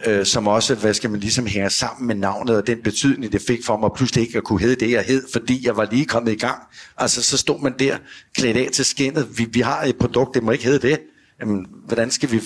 [0.07, 3.43] øh, som også, hvad skal man ligesom hænge sammen med navnet, og den betydning, det
[3.47, 6.05] fik for mig, pludselig ikke at kunne hedde det, jeg hed, fordi jeg var lige
[6.05, 6.63] kommet i gang.
[6.97, 7.99] Altså, så stod man der,
[8.35, 9.39] klædt af til skinnet.
[9.39, 11.01] Vi, vi har et produkt, det må ikke hedde det.
[11.41, 12.41] Jamen, hvordan skal vi...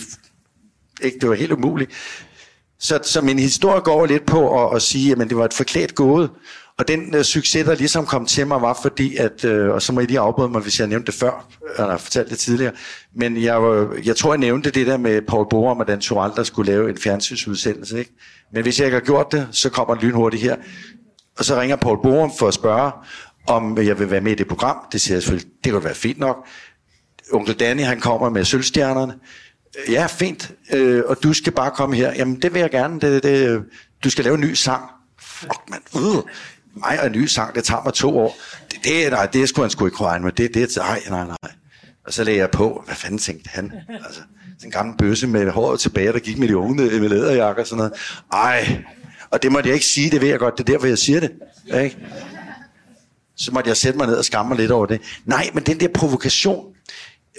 [1.02, 1.90] Ikke, det var helt umuligt.
[2.78, 5.94] Så, så min historie går lidt på at, at sige, at det var et forklædt
[5.94, 6.30] gåde.
[6.78, 9.92] Og den øh, succes, der ligesom kom til mig, var fordi, at, øh, og så
[9.92, 11.48] må I lige afbryde mig, hvis jeg nævnte det før,
[11.78, 12.72] eller fortalte det tidligere,
[13.16, 16.30] men jeg, øh, jeg tror, jeg nævnte det der med Paul Borum og Dan Tural,
[16.36, 17.98] der skulle lave en fjernsynsudsendelse.
[17.98, 18.12] Ikke?
[18.52, 20.56] Men hvis jeg ikke har gjort det, så kommer den lynhurtigt her.
[21.38, 22.92] Og så ringer Paul Borum for at spørge,
[23.46, 24.76] om jeg vil være med i det program.
[24.92, 26.46] Det siger jeg selvfølgelig, det kunne være fint nok.
[27.32, 29.14] Onkel Danny, han kommer med sølvstjernerne
[29.88, 32.12] ja, fint, øh, og du skal bare komme her.
[32.16, 33.00] Jamen, det vil jeg gerne.
[33.00, 33.62] Det, det, øh,
[34.04, 34.82] du skal lave en ny sang.
[35.20, 35.80] Fuck, man.
[35.96, 36.02] Øh.
[36.02, 36.22] Uh
[36.76, 38.36] mig og en ny sang, det tager mig to år.
[38.70, 40.32] Det, det, nej, det skulle han sgu ikke regne med.
[40.32, 41.52] Det, det, nej, nej, nej.
[42.06, 43.72] Og så lagde jeg på, hvad fanden tænkte han?
[43.88, 44.20] Altså,
[44.64, 47.76] en gammel bøsse med håret tilbage, der gik med de unge med læderjakker og sådan
[47.76, 47.92] noget.
[48.32, 48.82] Ej,
[49.30, 51.20] og det måtte jeg ikke sige, det ved jeg godt, det er derfor, jeg siger
[51.20, 51.32] det.
[51.82, 51.98] Ikke?
[53.36, 55.00] Så måtte jeg sætte mig ned og skamme mig lidt over det.
[55.24, 56.73] Nej, men den der provokation,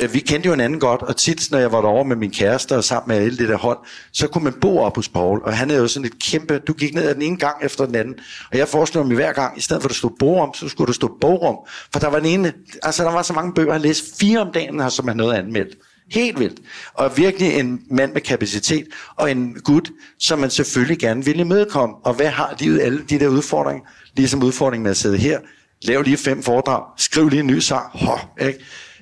[0.02, 2.76] Øh, vi kendte jo hinanden godt, og tit, når jeg var derovre med min kæreste
[2.76, 3.78] og sammen med alle det der hold,
[4.14, 6.74] så kunne man bo op hos Paul, og han er jo sådan et kæmpe, du
[6.74, 8.16] gik ned ad den ene gang efter den anden,
[8.52, 10.88] og jeg forestiller mig hver gang, i stedet for at der stod bogrum, så skulle
[10.88, 11.58] der stå bogrum,
[11.94, 14.52] for der var den ene, altså der var så mange bøger, han læste fire om
[14.54, 15.78] dagen, som han noget anmeldt.
[16.12, 16.60] Helt vildt.
[16.94, 21.96] Og virkelig en mand med kapacitet, og en gut, som man selvfølgelig gerne ville imødekomme.
[22.04, 23.84] Og hvad har livet alle de der udfordringer?
[24.16, 25.40] Ligesom udfordringen med at sidde her,
[25.82, 28.60] lav lige fem foredrag, skriv lige en ny sang, Hå, ikke?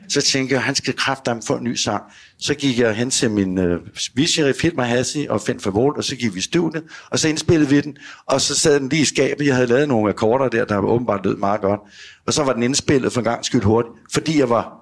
[0.09, 2.03] Så tænkte jeg, han skal kraftedeme få en ny sang.
[2.39, 3.79] Så gik jeg hen til min øh,
[4.13, 7.69] vicerif Hilmar Hassi og Finn Favold, og så gik vi i studiet, og så indspillede
[7.69, 9.45] vi den, og så sad den lige i skabet.
[9.45, 11.79] Jeg havde lavet nogle akkorder der, der åbenbart lød meget godt.
[12.27, 14.73] Og så var den indspillet for en gang skyld hurtigt, fordi jeg var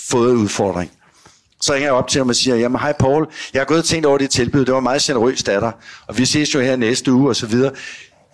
[0.00, 0.90] fået udfordring.
[1.60, 3.84] Så ringer jeg op til ham og siger, jamen hej Paul, jeg har gået og
[3.84, 5.72] tænkt over det tilbud, det var meget generøst af dig,
[6.06, 7.72] og vi ses jo her næste uge og så videre.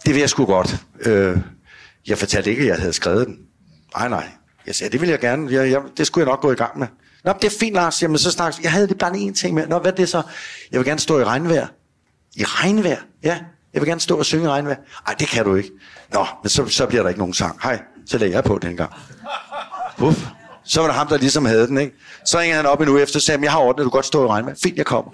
[0.06, 0.76] Det vil jeg sgu godt.
[1.00, 1.36] Øh,
[2.06, 3.38] jeg fortalte ikke, at jeg havde skrevet den.
[3.96, 4.28] Nej, nej.
[4.66, 5.52] Jeg sagde, det vil jeg gerne.
[5.52, 6.86] Jeg, jeg, det skulle jeg nok gå i gang med.
[7.24, 8.02] Nå, det er fint, Lars.
[8.02, 9.66] Jamen, så snakkes Jeg havde det bare en ting med.
[9.66, 10.22] Nå, hvad er det så?
[10.72, 11.66] Jeg vil gerne stå i regnvejr.
[12.36, 12.96] I regnvejr?
[13.22, 13.38] Ja.
[13.74, 14.76] Jeg vil gerne stå og synge i regnvejr.
[15.06, 15.70] Nej, det kan du ikke.
[16.12, 17.58] Nå, men så, så bliver der ikke nogen sang.
[17.62, 18.92] Hej, så lagde jeg på den gang.
[19.98, 20.26] Uff.
[20.64, 21.96] Så var det ham, der ligesom havde den, ikke?
[22.26, 24.06] Så ringede han op en uge efter og sagde, jeg har ordnet, du kan godt
[24.06, 24.54] stå i regnvejr.
[24.62, 25.10] Fint, jeg kommer.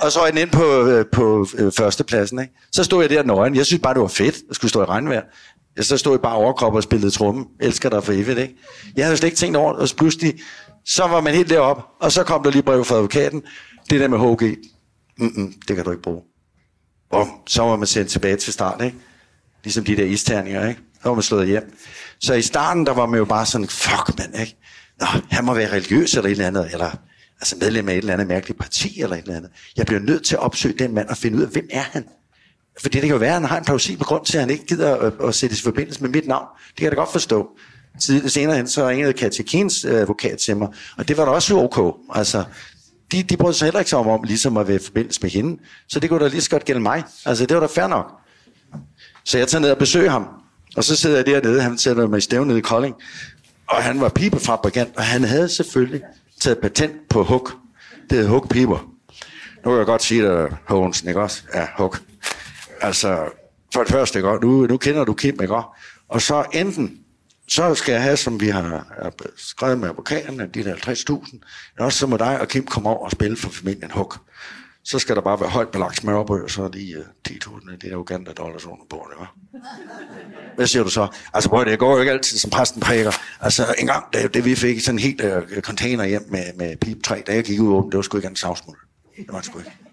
[0.00, 2.54] Og så var den ind på, øh, på øh, førstepladsen, ikke?
[2.72, 3.54] Så stod jeg der nøgen.
[3.56, 5.22] Jeg synes bare, det var fedt at skulle stå i regnvejr.
[5.76, 7.44] Jeg så stod i bare overkrop og spillede tromme.
[7.60, 8.54] Elsker dig for evigt, ikke?
[8.96, 10.34] Jeg havde slet ikke tænkt over det, og så pludselig,
[10.84, 13.42] så var man helt deroppe, og så kom der lige brev fra advokaten.
[13.90, 14.56] Det der med HG,
[15.18, 16.22] mm-mm, det kan du ikke bruge.
[17.10, 18.96] Bum, så var man sendt tilbage til start, ikke?
[19.64, 20.80] Ligesom de der isterninger, ikke?
[21.02, 21.76] Så var man slået hjem.
[22.20, 24.56] Så i starten, der var man jo bare sådan, fuck mand, ikke?
[25.00, 26.90] Nå, han må være religiøs eller et eller andet, eller
[27.40, 29.50] altså medlem af et eller andet mærkeligt parti eller et eller andet.
[29.76, 32.04] Jeg bliver nødt til at opsøge den mand og finde ud af, hvem er han?
[32.82, 34.66] Fordi det kan jo være, at han har en plausibel grund til, at han ikke
[34.66, 36.46] gider at, at sætte i forbindelse med mit navn.
[36.68, 37.48] Det kan jeg da godt forstå.
[38.26, 41.56] Senere hen, så ringede Katja Kins øh, advokat til mig, og det var da også
[41.58, 41.96] ok.
[42.14, 42.44] Altså,
[43.12, 45.60] de, de brød sig heller ikke så om, ligesom at være i forbindelse med hende.
[45.88, 47.04] Så det kunne da lige så godt gælde mig.
[47.26, 48.12] Altså, det var da fair nok.
[49.24, 50.28] Så jeg tager ned og besøger ham.
[50.76, 52.94] Og så sidder jeg dernede, han sætter mig i stævn nede i Kolding.
[53.68, 56.00] Og han var pibefabrikant, og han havde selvfølgelig
[56.40, 57.50] taget patent på hug.
[58.10, 58.78] Det hedder hug piber.
[59.64, 61.42] Nu kan jeg godt sige det, Hågensen, ikke også?
[61.54, 61.96] Ja, hug.
[62.84, 63.30] Altså,
[63.74, 64.38] for det første, ikke?
[64.42, 65.54] Nu, nu kender du Kim, ikke?
[66.08, 66.98] Og så enten,
[67.48, 68.86] så skal jeg have, som vi har
[69.36, 71.32] skrevet med advokaterne, de der 50.000,
[71.76, 74.18] men også så må dig og Kim komme over og spille for familien Hook.
[74.84, 77.76] Så skal der bare være højt belagt smørbrød, og så er de øh, uh, 10.000
[77.76, 79.26] det er Uganda dollars under på, ikke?
[80.56, 81.08] Hvad siger du så?
[81.34, 83.12] Altså, prøv, det går jo ikke altid, som præsten præger.
[83.40, 86.76] Altså, en gang, det, det vi fik sådan en helt uh, container hjem med, med
[86.76, 88.78] piptræ, da jeg gik ud åben, det var sgu ikke en savsmuld.
[89.16, 89.83] Det var det sgu ikke.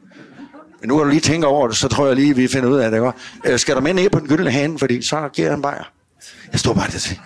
[0.82, 2.78] Men nu kan du lige tænke over det, så tror jeg lige, vi finder ud
[2.78, 2.98] af det.
[2.98, 3.54] Ikke?
[3.54, 5.92] Øh, skal der med ned på den gyldne hane, fordi så giver han bajer.
[6.52, 7.20] Jeg stod bare der til.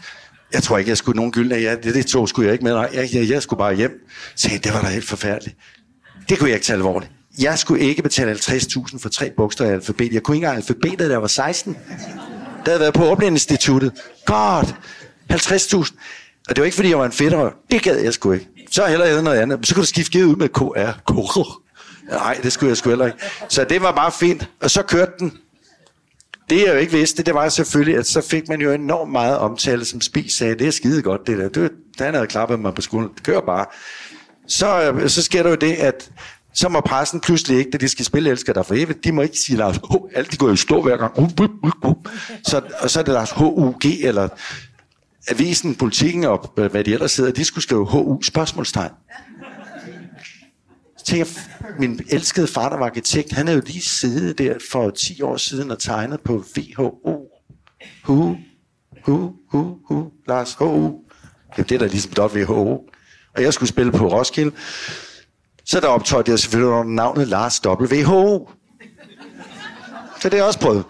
[0.54, 1.56] Jeg tror ikke, jeg skulle nogen gyldne.
[1.56, 2.74] Ja, det, det tog skulle jeg ikke med.
[2.74, 3.92] Nej, jeg, jeg, jeg skulle bare hjem.
[4.36, 5.58] Så det var da helt forfærdeligt.
[6.30, 7.12] Det kunne jeg ikke tage alvorligt.
[7.40, 10.14] Jeg skulle ikke betale 50.000 for tre bogstaver i alfabet.
[10.14, 11.78] Jeg kunne ikke engang alfabetet, da jeg var 16.
[12.66, 13.92] Der havde været på åbningsinstituttet.
[14.26, 14.64] God,
[15.32, 15.96] 50.000.
[16.50, 17.52] Og det var ikke, fordi jeg var en fedtere.
[17.72, 18.48] Det gad jeg sgu ikke.
[18.72, 19.68] Så heller jeg noget andet.
[19.68, 20.92] Så kunne du skifte ud med KR.
[21.08, 21.65] KR.
[22.10, 23.18] Nej, det skulle jeg sgu heller ikke.
[23.50, 24.50] Så det var bare fint.
[24.62, 25.34] Og så kørte den.
[26.50, 29.38] Det jeg jo ikke vidste, det var selvfølgelig, at så fik man jo enormt meget
[29.38, 31.50] omtale, som Spis sagde, det er skide godt det der.
[31.50, 33.14] Det, han havde klappet mig på skulderen.
[33.16, 33.66] Det kører bare.
[34.48, 36.12] Så, øh, så sker der jo det, at
[36.54, 39.22] så må pressen pludselig ikke, da de skal spille Elsker dig for evigt, de må
[39.22, 39.94] ikke sige Lars H.
[40.16, 41.20] Alt de går jo stå hver gang.
[41.20, 41.96] Uh, uh, uh,
[42.44, 43.86] så, og så er det Lars H.U.G.
[43.86, 44.28] eller
[45.30, 48.22] avisen, politikken og hvad de ellers sidder, de skulle skrive H.U.
[48.22, 48.92] spørgsmålstegn
[51.06, 51.26] tænker,
[51.80, 55.38] min elskede far, der var arkitekt, han er jo lige siddet der for 10 år
[55.38, 57.28] siden og tegnet på VHO.
[58.04, 58.38] Hu,
[59.06, 61.00] hu, hu, hu, Lars H.U.
[61.58, 62.90] Det er der ligesom WHO.
[63.36, 64.52] Og jeg skulle spille på Roskilde.
[65.66, 68.50] Så der optrådte jeg selvfølgelig under navnet Lars WHO.
[70.22, 70.86] Så det har jeg også prøvet.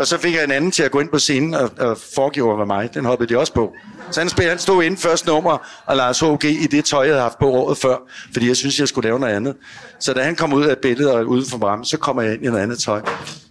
[0.00, 2.56] Og så fik jeg en anden til at gå ind på scenen og, og foregive
[2.56, 2.94] mig mig.
[2.94, 3.72] Den hoppede de også på.
[4.10, 6.44] Så han, spillede, han stod inden første nummer, og Lars H.G.
[6.44, 7.96] i det tøj, jeg havde haft på året før,
[8.32, 9.56] fordi jeg synes, jeg skulle lave noget andet.
[9.98, 12.44] Så da han kom ud af billedet og uden for brammen, så kommer jeg ind
[12.44, 13.02] i noget andet tøj.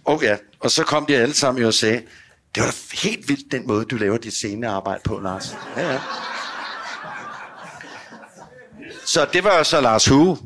[0.04, 2.02] Og ja, og så kom de alle sammen og sagde,
[2.54, 5.56] det var da helt vildt den måde, du laver dit scenearbejde på, Lars.
[5.76, 6.00] Ja, ja.
[9.06, 10.38] Så det var så Lars Hue.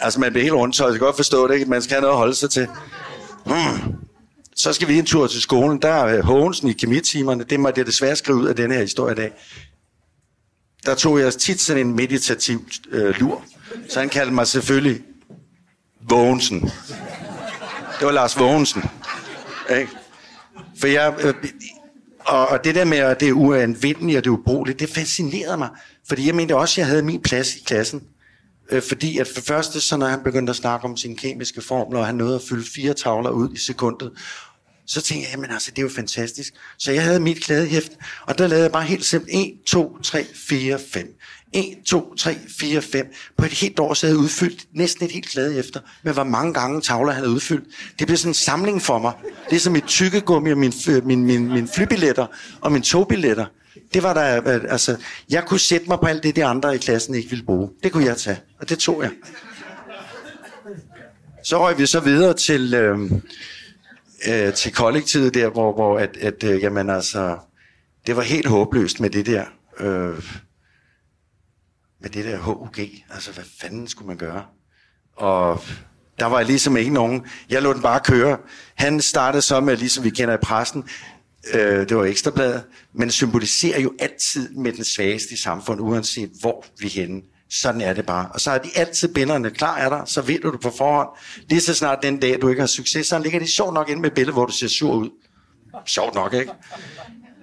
[0.00, 1.66] Altså, man bliver helt rundt, så jeg kan godt forstå det, ikke?
[1.66, 2.68] Man skal have noget at holde sig til.
[3.46, 4.04] Hmm.
[4.56, 5.82] Så skal vi en tur til skolen.
[5.82, 7.44] Der er Hågensen i kemitimerne.
[7.44, 9.32] Det må jeg desværre skrive ud af den her historie i dag.
[10.86, 13.44] Der tog jeg tit sådan en meditativ øh, lur.
[13.88, 15.02] Så han kaldte mig selvfølgelig
[16.08, 16.60] Vågensen.
[17.98, 18.82] Det var Lars Vågensen.
[19.78, 19.90] Ikke?
[20.80, 21.34] For jeg, øh,
[22.26, 25.56] Og, og det der med, at det er uanvendeligt og det er ubrugeligt, det fascinerede
[25.56, 25.68] mig.
[26.08, 28.02] Fordi jeg mente også, at jeg havde min plads i klassen.
[28.70, 32.00] Øh, fordi at for første, så når han begyndte at snakke om sine kemiske formler,
[32.00, 34.10] og han nåede at fylde fire tavler ud i sekundet,
[34.86, 36.54] så tænkte jeg, jamen altså, det er jo fantastisk.
[36.78, 37.92] Så jeg havde mit klædehæft,
[38.26, 41.08] og der lavede jeg bare helt simpelt 1, 2, 3, 4, 5.
[41.52, 43.06] 1, 2, 3, 4, 5.
[43.36, 46.54] På et helt år, så havde jeg udfyldt næsten et helt kladehæfter, med hvor mange
[46.54, 47.64] gange tavler han havde udfyldt.
[47.98, 49.12] Det blev sådan en samling for mig.
[49.50, 52.26] Det er som mit tykkegummi og min, øh, min, min, min flybilletter
[52.60, 53.46] og mine togbilletter.
[53.94, 54.96] Det var der, øh, altså,
[55.30, 57.70] jeg kunne sætte mig på alt det, de andre i klassen ikke ville bruge.
[57.82, 59.10] Det kunne jeg tage, og det tog jeg.
[61.44, 63.10] Så røg vi så videre til, øh,
[64.28, 67.38] øh, til kollektivet der, hvor, hvor at, at øh, jamen altså,
[68.06, 69.44] det var helt håbløst med det der,
[69.80, 70.24] øh,
[72.00, 72.76] med det der HUG.
[73.10, 74.44] Altså, hvad fanden skulle man gøre?
[75.16, 75.60] Og
[76.18, 77.26] der var ligesom ikke nogen.
[77.50, 78.38] Jeg lå den bare køre.
[78.74, 80.84] Han startede så med, ligesom vi kender i pressen,
[81.52, 82.62] øh, det var ekstrabladet,
[82.94, 87.22] men symboliserer jo altid med den svageste i samfundet, uanset hvor vi er henne.
[87.50, 88.28] Sådan er det bare.
[88.34, 91.08] Og så er de altid binderne klar er dig, så ved du det på forhånd.
[91.48, 94.00] Lige så snart den dag, du ikke har succes, så ligger de sjovt nok ind
[94.00, 95.10] med billeder, hvor du ser sur ud.
[95.86, 96.52] Sjovt nok, ikke?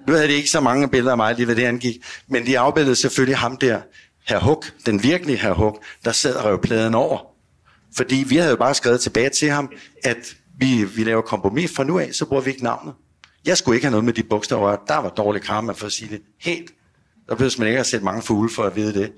[0.06, 1.96] Nu havde de ikke så mange billeder af mig, lige hvad det angik,
[2.28, 3.80] men de afbildede selvfølgelig ham der,
[4.26, 7.18] herr Huk, den virkelige herr Huk, der sad og rev pladen over.
[7.96, 9.72] Fordi vi havde jo bare skrevet tilbage til ham,
[10.04, 12.94] at vi, vi laver kompromis fra nu af, så bruger vi ikke navnet.
[13.44, 14.76] Jeg skulle ikke have noget med de bogstaver.
[14.88, 16.22] Der var dårlig karma for at sige det.
[16.40, 16.70] Helt.
[17.28, 19.12] Der behøver man ikke at sætte mange fugle for at vide det.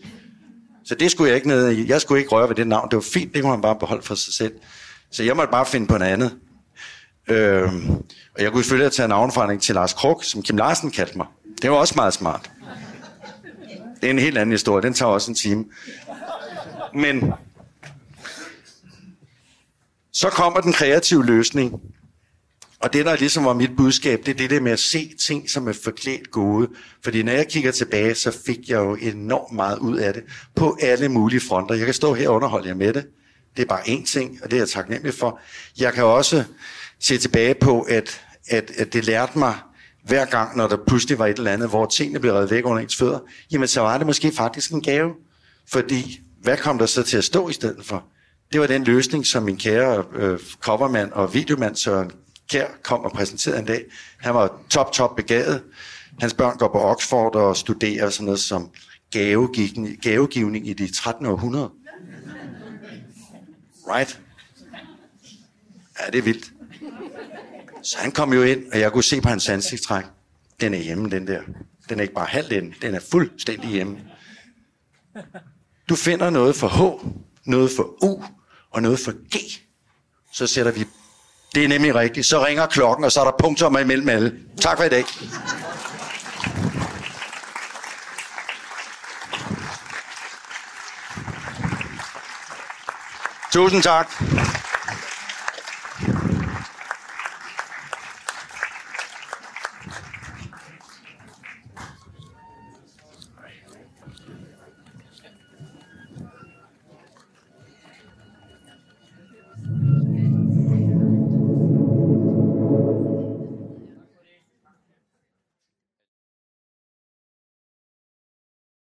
[0.84, 1.88] Så det skulle jeg ikke ned i.
[1.88, 2.88] Jeg skulle ikke røre ved det navn.
[2.90, 4.54] Det var fint, det kunne man bare beholde for sig selv.
[5.10, 6.38] Så jeg måtte bare finde på noget andet.
[7.28, 7.90] Øhm,
[8.34, 11.26] og jeg kunne selvfølgelig have taget navnforandring til Lars Kruk, som Kim Larsen kaldte mig.
[11.62, 12.50] Det var også meget smart.
[14.00, 14.82] Det er en helt anden historie.
[14.82, 15.64] Den tager også en time.
[16.94, 17.32] Men
[20.12, 21.80] så kommer den kreative løsning.
[22.85, 25.51] Og det, der ligesom var mit budskab, det er det der med at se ting,
[25.51, 26.68] som er forklædt gode.
[27.05, 30.22] Fordi når jeg kigger tilbage, så fik jeg jo enormt meget ud af det.
[30.57, 31.74] På alle mulige fronter.
[31.74, 33.07] Jeg kan stå her og underholde jer med det.
[33.57, 35.41] Det er bare én ting, og det er jeg taknemmelig for.
[35.78, 36.45] Jeg kan også
[37.01, 39.55] se tilbage på, at, at, at det lærte mig
[40.07, 42.82] hver gang, når der pludselig var et eller andet, hvor tingene blev reddet væk under
[42.82, 43.18] ens fødder,
[43.53, 45.12] jamen så var det måske faktisk en gave.
[45.68, 48.05] Fordi, hvad kom der så til at stå i stedet for?
[48.53, 52.11] Det var den løsning, som min kære øh, covermand og videomand Søren
[52.51, 53.84] Kjær kom og præsenterede en dag.
[54.18, 55.62] Han var top, top begavet.
[56.20, 58.70] Hans børn går på Oxford og studerer sådan noget som
[59.11, 61.26] gavegivning, gavegivning i de 13.
[61.26, 61.70] århundrede.
[63.88, 64.20] Right?
[66.01, 66.53] Ja, det er vildt.
[67.82, 70.05] Så han kom jo ind, og jeg kunne se på hans ansigtstræk.
[70.61, 71.42] Den er hjemme, den der.
[71.88, 74.01] Den er ikke bare halvt ind, den er fuldstændig hjemme.
[75.88, 77.07] Du finder noget for H,
[77.45, 78.22] noget for U
[78.70, 79.36] og noget for G.
[80.32, 80.84] Så sætter vi
[81.55, 82.26] det er nemlig rigtigt.
[82.26, 84.32] Så ringer klokken, og så er der punkter imellem alle.
[84.61, 85.05] Tak for i dag.
[93.52, 94.63] Tusind tak.